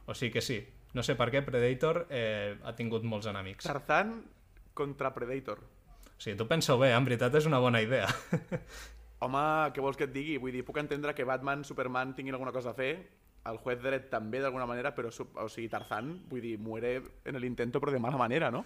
[0.06, 0.60] O sigui que sí,
[0.94, 3.68] no sé per què Predator eh, ha tingut molts enemics.
[3.70, 4.16] Tarzan
[4.74, 5.62] contra Predator.
[5.62, 8.10] O sigui, tu pensa bé, en veritat és una bona idea.
[9.24, 10.38] Home, què vols que et digui?
[10.40, 12.94] Vull dir, puc entendre que Batman, Superman tinguin alguna cosa a fer,
[13.50, 17.48] el juez Dredd també d'alguna manera, però o sigui, Tarzan, vull dir, muere en el
[17.48, 18.66] intento però de mala manera, no?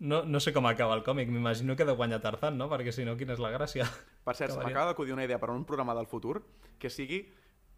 [0.00, 2.68] No, no sé com acaba el còmic, m'imagino que ha de guanyar Tarzan, no?
[2.70, 3.86] Perquè si no, quina és la gràcia?
[4.26, 6.42] Per cert, m'acaba d'acudir una idea per a un programa del futur
[6.78, 7.22] que sigui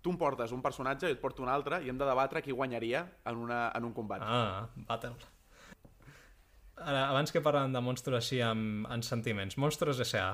[0.02, 2.56] tu em portes un personatge i et porto un altre i hem de debatre qui
[2.56, 4.24] guanyaria en, una, en un combat.
[4.24, 5.16] Ah, Battle.
[6.80, 10.30] Ara, abans que parlem de monstros així amb, amb sentiments, Monstros S.A.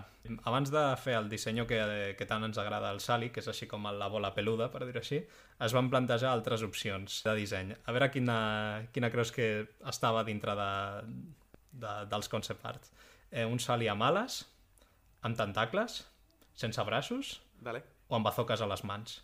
[0.47, 1.81] Abans de fer el disseny que,
[2.15, 5.03] que tant ens agrada al Sally, que és així com la bola peluda, per dir-ho
[5.03, 5.19] així,
[5.67, 7.75] es van plantejar altres opcions de disseny.
[7.75, 8.39] A veure quina,
[8.95, 9.49] quina creus que
[9.91, 10.71] estava dintre de,
[11.83, 12.95] de, dels concept arts.
[13.33, 14.45] Eh, un Sally amb ales,
[15.27, 16.05] amb tentacles,
[16.55, 17.83] sense braços Dale.
[18.07, 19.19] o amb bazoques a les mans.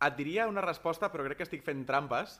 [0.00, 2.38] Et diria una resposta, però crec que estic fent trampes,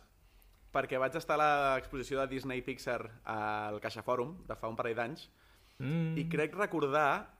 [0.72, 4.96] perquè vaig estar a l'exposició de Disney Pixar al Caixa Fòrum de fa un parell
[4.96, 5.28] d'anys
[5.80, 6.18] Mm.
[6.20, 7.30] i crec recordar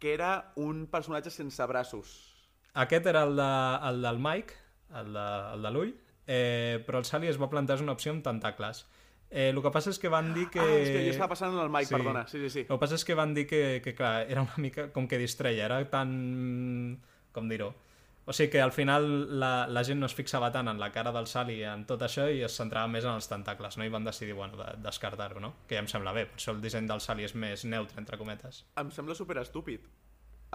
[0.00, 2.14] que era un personatge sense braços.
[2.72, 3.48] Aquest era el, de,
[3.90, 4.54] el del Mike,
[4.96, 5.90] el de, el de l'ull,
[6.26, 8.86] eh, però el Sally es va plantejar una opció amb tentacles.
[9.28, 10.62] Eh, el que passa és que van dir que...
[10.64, 11.94] Ah, és que jo estava passant en el Mike, Sí.
[11.94, 12.24] perdona.
[12.26, 12.60] Sí, sí, sí.
[12.64, 15.18] El que passa és que van dir que, que clar, era una mica com que
[15.20, 17.02] distreia, era tan...
[17.36, 17.74] com dir-ho?
[18.26, 19.06] O sigui que al final
[19.40, 22.02] la, la gent no es fixava tant en la cara del Sally i en tot
[22.06, 23.86] això i es centrava més en els tentacles, no?
[23.86, 25.54] I van decidir, bueno, de, descartar-ho, no?
[25.66, 28.20] Que ja em sembla bé, per això el disseny del Sally és més neutre, entre
[28.20, 28.64] cometes.
[28.80, 29.88] Em sembla super estúpid.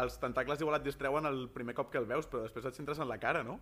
[0.04, 3.02] Els tentacles igual et distreuen el primer cop que el veus, però després et centres
[3.02, 3.60] en la cara, no?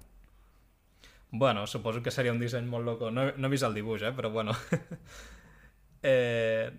[1.35, 3.09] Bueno, suposo que seria un disseny molt loco.
[3.09, 4.11] No, no he vist el dibuix, eh?
[4.13, 4.53] però bueno.
[6.03, 6.69] eh,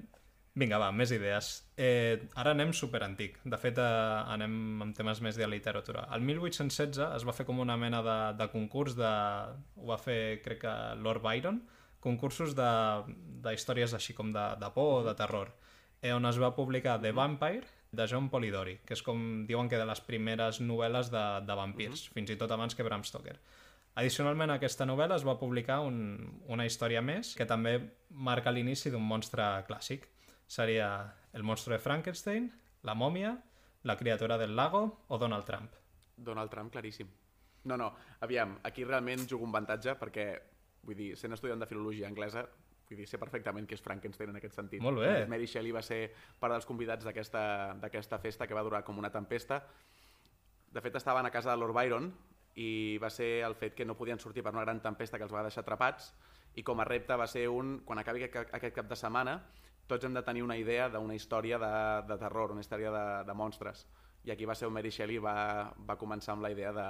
[0.55, 1.51] vinga, va, més idees.
[1.77, 3.41] Eh, ara anem superantic.
[3.45, 6.07] De fet, eh, anem amb temes més de literatura.
[6.15, 9.13] El 1816 es va fer com una mena de, de concurs de...
[9.81, 11.63] Ho va fer, crec que, Lord Byron.
[12.05, 12.73] Concursos de,
[13.45, 15.55] de històries així com de, de por o de terror.
[16.03, 19.79] Eh, on es va publicar The Vampire, de John Polidori, que és com diuen que
[19.79, 23.37] de les primeres novel·les de, de vampirs, fins i tot abans que Bram Stoker.
[23.95, 25.97] Addicionalment a aquesta novel·la es va publicar un,
[26.51, 27.77] una història més que també
[28.11, 30.09] marca l'inici d'un monstre clàssic.
[30.47, 30.89] Seria
[31.33, 32.51] el monstre de Frankenstein,
[32.83, 33.35] la mòmia,
[33.85, 35.73] la criatura del lago o Donald Trump.
[36.17, 37.09] Donald Trump, claríssim.
[37.65, 40.27] No, no, aviam, aquí realment jugo un avantatge perquè,
[40.85, 42.45] vull dir, sent estudiant de filologia anglesa,
[42.89, 44.83] vull dir, sé perfectament que és Frankenstein en aquest sentit.
[44.85, 45.25] Molt bé.
[45.31, 46.03] Mary Shelley va ser
[46.41, 49.63] part dels convidats d'aquesta festa que va durar com una tempesta.
[50.75, 52.13] De fet, estaven a casa de Lord Byron
[52.61, 55.35] i va ser el fet que no podien sortir per una gran tempesta que els
[55.35, 56.13] va deixar atrapats
[56.55, 59.41] i com a repte va ser un, quan acabi aquest cap de setmana,
[59.87, 61.75] tots hem de tenir una idea d'una història de,
[62.09, 63.87] de terror, una història de, de monstres.
[64.25, 66.87] I aquí va ser on Mary Shelley va, va començar amb la idea de,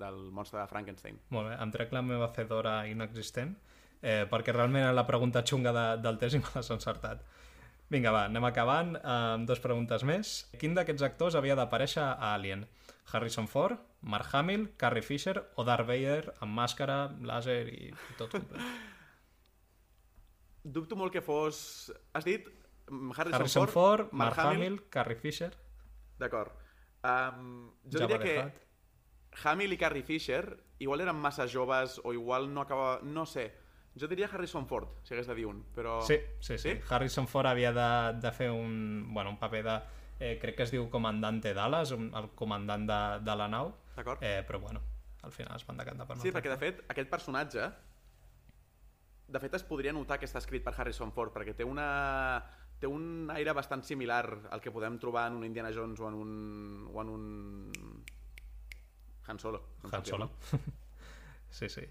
[0.00, 1.18] del monstre de Frankenstein.
[1.34, 3.52] Molt bé, em trec la meva fedora inexistent,
[4.00, 7.26] eh, perquè realment era la pregunta xunga de, del test i me l'has encertat.
[7.92, 10.34] Vinga, va, anem acabant eh, amb dues preguntes més.
[10.60, 12.64] Quin d'aquests actors havia d'aparèixer a Alien?
[13.12, 18.64] Harrison Ford, Mark Hamill, Carrie Fisher o Darth Vader amb màscara, làser i tot complet?
[20.64, 21.92] Dubto molt que fos...
[22.12, 22.46] Has dit
[22.90, 25.52] mm, Harrison, Harrison Ford, Ford, Mark Hamill, Carrie Fisher,
[26.18, 26.50] D'acord.
[27.04, 29.44] Um, jo Jabba diria que Hutt.
[29.44, 30.42] Hamill i Carrie Fisher
[30.82, 32.98] igual eren massa joves o igual no acaba...
[33.02, 33.52] No sé.
[33.98, 36.00] Jo diria Harrison Ford, si hagués de dir un, però...
[36.06, 36.74] Sí, sí, sí.
[36.74, 36.80] Sí?
[36.90, 39.78] Harrison Ford havia de, de fer un, bueno, un paper de...
[40.20, 44.18] Eh, crec que es diu comandante d'ales, un- el comandant de, de la nau, D'acord?
[44.26, 44.80] eh, però bueno,
[45.22, 47.68] al final es van decantar per Sí, perquè de fet, aquest personatge
[49.28, 51.88] de fet es podria notar que està escrit per Harrison Ford perquè té una,
[52.80, 56.16] té un aire bastant similar al que podem trobar en un Indiana Jones o en
[56.16, 56.32] un...
[56.92, 57.26] o en un...
[59.28, 59.60] Han Solo.
[59.84, 60.04] Han.
[60.08, 60.30] Solo.
[61.58, 61.84] sí, sí.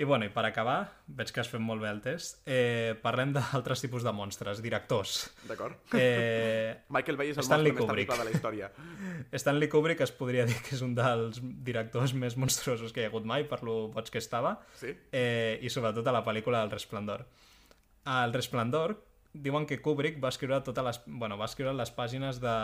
[0.00, 3.34] I bueno, i per acabar, veig que has fet molt bé el test, eh, parlem
[3.36, 5.18] d'altres tipus de monstres, directors.
[5.46, 5.76] D'acord?
[5.92, 8.08] Eh, Michael Bay és el Stanley monstre més Kubrick.
[8.08, 8.70] terrible de la història.
[9.42, 13.12] Stanley Kubrick es podria dir que és un dels directors més monstruosos que hi ha
[13.12, 14.94] hagut mai, per lo boig que estava, Sí?
[15.12, 17.26] eh, i sobretot a la pel·lícula El Resplendor.
[18.08, 18.96] El Resplendor
[19.34, 22.56] diuen que Kubrick va escriure totes les, bueno, va escriure les pàgines de,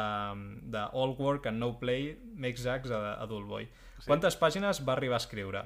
[0.68, 3.68] de All Work and No Play Makes Jack a Adult Boy.
[3.98, 4.06] Sí.
[4.06, 5.62] Quantes pàgines va arribar a escriure?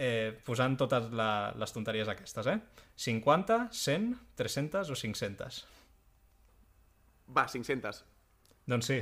[0.00, 2.56] Eh, posant totes la, les tonteries aquestes, eh?
[3.04, 4.06] 50, 100,
[4.40, 5.58] 300 o 500?
[7.36, 8.00] Va, 500.
[8.70, 8.96] Doncs sí,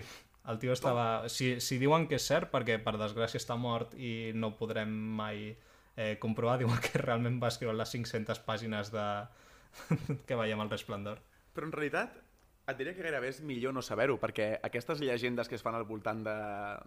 [0.51, 1.28] el tio estava...
[1.30, 4.90] Si, si diuen que és cert, perquè per desgràcia està mort i no podrem
[5.20, 9.07] mai eh, comprovar, diuen que realment va escriure les 500 pàgines de...
[10.26, 11.22] que veiem al Resplendor.
[11.55, 12.18] Però en realitat
[12.69, 15.87] et diria que gairebé és millor no saber-ho, perquè aquestes llegendes que es fan al
[15.89, 16.35] voltant de,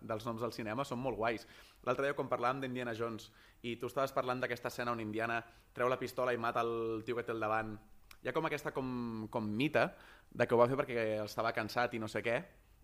[0.06, 1.48] dels noms del cinema són molt guais.
[1.88, 3.32] L'altre dia, quan parlàvem d'Indiana Jones,
[3.66, 5.40] i tu estaves parlant d'aquesta escena on Indiana
[5.74, 7.74] treu la pistola i mata el tio que té al davant,
[8.22, 9.88] hi ha com aquesta com, com mite
[10.30, 12.38] de que ho va fer perquè estava cansat i no sé què,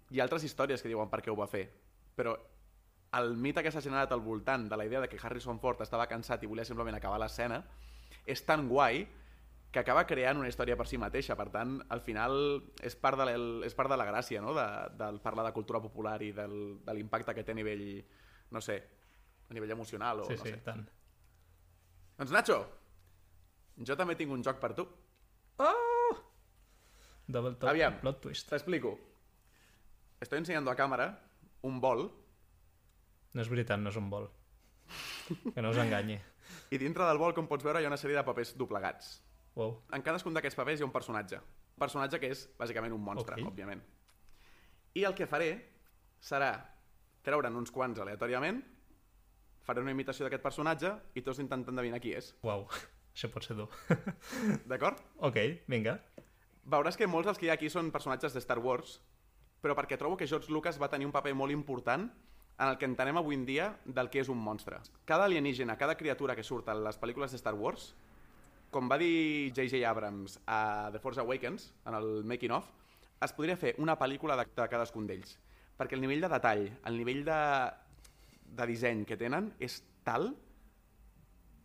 [0.09, 1.67] hi ha altres històries que diuen per què ho va fer,
[2.17, 2.33] però
[3.17, 6.09] el mite que s'ha generat al voltant de la idea de que Harrison Ford estava
[6.09, 7.61] cansat i volia simplement acabar l'escena
[8.25, 9.05] és tan guai
[9.71, 11.35] que acaba creant una història per si mateixa.
[11.35, 12.37] Per tant, al final
[12.81, 14.65] és part de, l'el- és part de la gràcia, no?, de,
[14.97, 17.83] del parlar de cultura popular i del, de l'impacte que té a nivell,
[18.51, 18.77] no sé,
[19.49, 20.61] a nivell emocional o Sí, no sí, sé.
[20.63, 20.85] tant.
[22.17, 22.61] Doncs Nacho,
[23.85, 24.87] jo també tinc un joc per tu.
[25.61, 26.15] Oh!
[27.27, 27.99] Double top, Aviam.
[27.99, 28.47] plot twist.
[28.49, 28.95] T'explico.
[30.21, 31.11] Estoy enseñando a cámara
[31.61, 32.07] un bol
[33.33, 34.29] No és veritat, no és un vol.
[35.53, 36.15] Que no us enganyi.
[36.73, 39.17] i dintre del bol, com pots veure, hi ha una sèrie de papers doblegats.
[39.57, 39.73] Wow.
[39.97, 41.39] En cadascun d'aquests papers hi ha un personatge.
[41.41, 43.47] Un personatge que és, bàsicament, un monstre, Ok.
[43.49, 43.81] òbviament.
[44.93, 45.49] I el que faré
[46.21, 46.51] serà
[47.25, 48.61] treure'n uns quants aleatòriament,
[49.65, 52.35] faré una imitació d'aquest personatge i tots intentant endevinar qui és.
[52.43, 52.67] Wow.
[53.17, 53.67] Això pot ser dur.
[54.69, 55.01] D'acord?
[55.25, 55.37] ok,
[55.67, 55.97] vinga.
[56.67, 58.99] Veuràs que molts dels que hi ha aquí són personatges de Star Wars,
[59.61, 62.05] però perquè trobo que George Lucas va tenir un paper molt important
[62.59, 64.77] en el que entenem avui en dia del que és un monstre.
[65.05, 67.95] Cada alienígena, cada criatura que surt a les pel·lícules de Star Wars,
[68.71, 69.83] com va dir J.J.
[69.87, 72.69] Abrams a The Force Awakens, en el making of,
[73.23, 75.37] es podria fer una pel·lícula de, de cadascun d'ells.
[75.77, 77.39] Perquè el nivell de detall, el nivell de,
[78.57, 80.31] de disseny que tenen és tal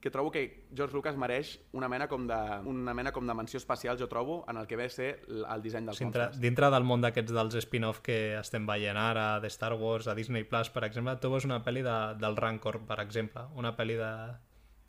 [0.03, 2.37] que trobo que George Lucas mereix una mena com de,
[2.67, 5.87] una mena com de menció espacial, jo trobo, en el que ve ser el disseny
[5.87, 6.41] dels Dintre, monstres.
[6.43, 10.43] dintre del món d'aquests dels spin-off que estem veient ara, de Star Wars, a Disney
[10.43, 14.11] Plus, per exemple, tu veus una pel·li de, del Rancor, per exemple, una pel·li de,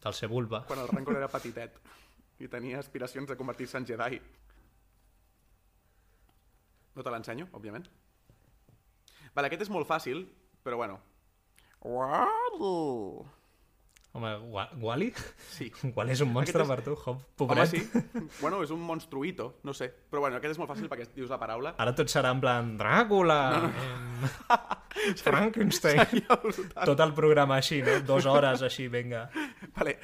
[0.01, 0.63] del Sebulba.
[0.65, 1.77] Quan el Rancor era petitet
[2.39, 4.21] i tenia aspiracions de convertir-se en Jedi.
[6.95, 7.87] No te l'ensenyo, òbviament.
[9.33, 10.25] Vale, aquest és molt fàcil,
[10.63, 10.99] però bueno.
[11.81, 13.23] Wally.
[14.13, 15.07] Home, Wa- Wally?
[15.55, 15.71] Sí.
[15.95, 17.71] Wally és un monstre és- per tu, Hop, Home, pobret.
[17.71, 17.81] sí.
[18.41, 19.87] Bueno, és un monstruito, no sé.
[20.11, 21.73] Però bueno, aquest és molt fàcil perquè dius la paraula.
[21.81, 23.73] Ara tot serà en plan Dràcula, no, no.
[23.73, 25.17] Em...
[25.25, 26.21] Frankenstein,
[26.85, 27.97] tot el programa així, no?
[28.05, 29.25] Dos hores així, vinga.
[29.75, 29.97] Vale.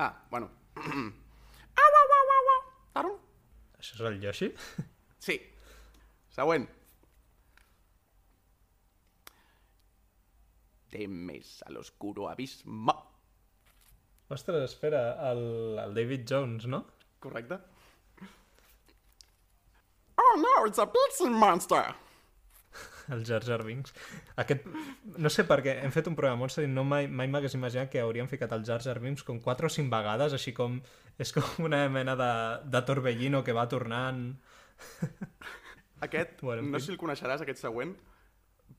[0.00, 0.48] Ah, bueno.
[0.76, 2.60] au, au, au, au, au.
[2.94, 3.16] Tarum.
[3.76, 4.48] Això és el Yoshi?
[5.26, 5.34] Sí.
[6.32, 6.64] Següent.
[10.94, 12.94] Temes al oscuro abismo.
[14.32, 15.42] Ostres, espera, el,
[15.84, 16.86] el David Jones, no?
[17.20, 17.60] Correcte?
[20.16, 21.84] Oh no, it's a pixie monster!
[23.14, 23.94] El Jar Jar Binks.
[24.38, 24.66] Aquest,
[25.18, 27.90] no sé per què, hem fet un programa monstre i no mai, mai m'hagués imaginat
[27.92, 30.78] que hauríem ficat el Jar Jar Binks com 4 o 5 vegades, així com...
[31.20, 32.30] És com una mena de,
[32.70, 34.30] de torbellino que va tornant...
[36.06, 37.90] Aquest, Bueno, en no sé si el coneixeràs, aquest següent,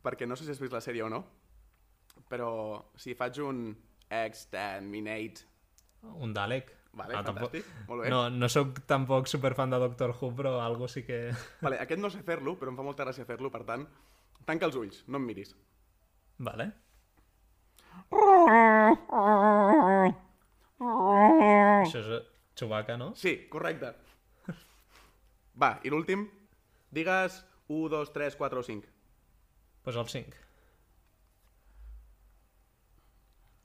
[0.02, 1.20] perquè no sé si has vist la sèrie o no,
[2.32, 2.52] però
[2.98, 3.68] si faig un
[4.10, 5.46] exterminate...
[6.18, 6.72] Un Dalek.
[6.94, 7.54] Vale, Ah, tampoc-
[7.88, 8.10] molt bé.
[8.12, 11.32] No, no sóc tampoc superfan de Doctor Who, però algo sí que...
[11.62, 13.86] Vale, aquest no sé fer-lo, però em fa molta gràcia fer-lo, per tant,
[14.46, 15.56] tanca els ulls, no em miris.
[16.38, 16.72] Vale.
[20.82, 22.10] Això és
[22.60, 23.12] Chewbacca, no?
[23.16, 23.94] Sí, correcte.
[25.62, 26.28] Va, i l'últim,
[26.96, 28.88] digues 1, 2, 3, 4 o 5.
[29.84, 30.38] Pues el 5.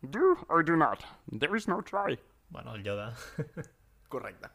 [0.03, 1.03] Do or do not?
[1.41, 2.17] There is no try.
[2.49, 3.15] Bueno, el Yoda.
[4.09, 4.49] Correcte.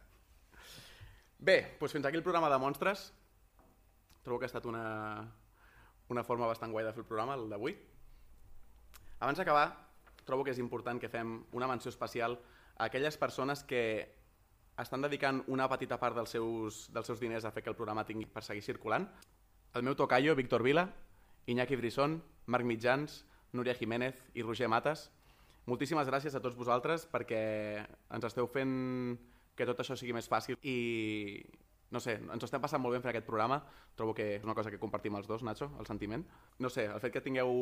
[1.38, 3.12] Bé, doncs fins aquí el programa de monstres.
[4.22, 5.26] Trobo que ha estat una,
[6.08, 7.74] una forma bastant guai de fer el programa, el d'avui.
[9.18, 9.66] Abans d'acabar,
[10.26, 12.38] trobo que és important que fem una menció especial
[12.78, 13.82] a aquelles persones que
[14.78, 18.06] estan dedicant una petita part dels seus, dels seus diners a fer que el programa
[18.08, 19.08] tingui per seguir circulant.
[19.74, 20.86] El meu tocayo, Víctor Vila,
[21.46, 25.08] Iñaki Brisson, Marc Mitjans, Núria Jiménez i Roger Mates.
[25.70, 27.42] Moltíssimes gràcies a tots vosaltres perquè
[27.82, 28.72] ens esteu fent
[29.54, 31.42] que tot això sigui més fàcil i
[31.92, 33.60] no sé, ens estem passant molt bé fent aquest programa.
[33.94, 36.24] Trobo que és una cosa que compartim els dos, Nacho, el sentiment.
[36.58, 37.52] No sé, el fet que tingueu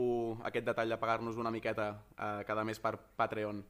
[0.47, 3.65] aquest detall de pagar-nos una miqueta eh, cada mes per Patreon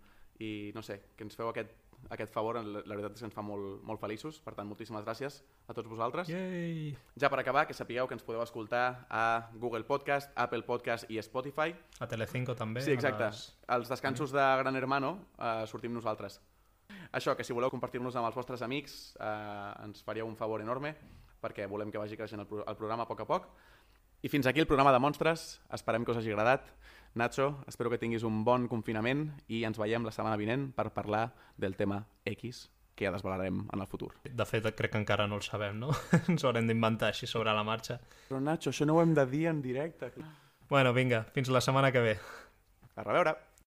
[0.44, 1.72] i no sé, que ens feu aquest,
[2.08, 4.40] aquest favor, la, la veritat és que ens fa molt, molt feliços.
[4.40, 6.28] Per tant, moltíssimes gràcies a tots vosaltres.
[6.32, 6.96] Yay!
[7.20, 11.20] Ja per acabar, que sapigueu que ens podeu escoltar a Google Podcast, Apple Podcast i
[11.22, 11.74] Spotify.
[12.00, 12.80] A Telecinco també.
[12.80, 13.24] Sí, exacte.
[13.28, 16.40] les- Els descansos de Gran Hermano eh, sortim nosaltres.
[17.12, 20.96] Això, que si voleu compartir-nos amb els vostres amics eh, ens faríeu un favor enorme
[21.40, 23.46] perquè volem que vagi creixent el, pro el programa a poc a poc.
[24.22, 25.60] I fins aquí el programa de Monstres.
[25.72, 26.66] Esperem que us hagi agradat.
[27.14, 31.32] Nacho, espero que tinguis un bon confinament i ens veiem la setmana vinent per parlar
[31.58, 34.12] del tema X que ja desvelarem en el futur.
[34.22, 35.90] De fet, crec que encara no el sabem, no?
[36.28, 37.96] Ens ho haurem d'inventar així sobre la marxa.
[38.28, 40.12] Però Nacho, això no ho hem de dir en directe.
[40.68, 42.18] Bueno, vinga, fins la setmana que ve.
[42.94, 43.49] A reveure!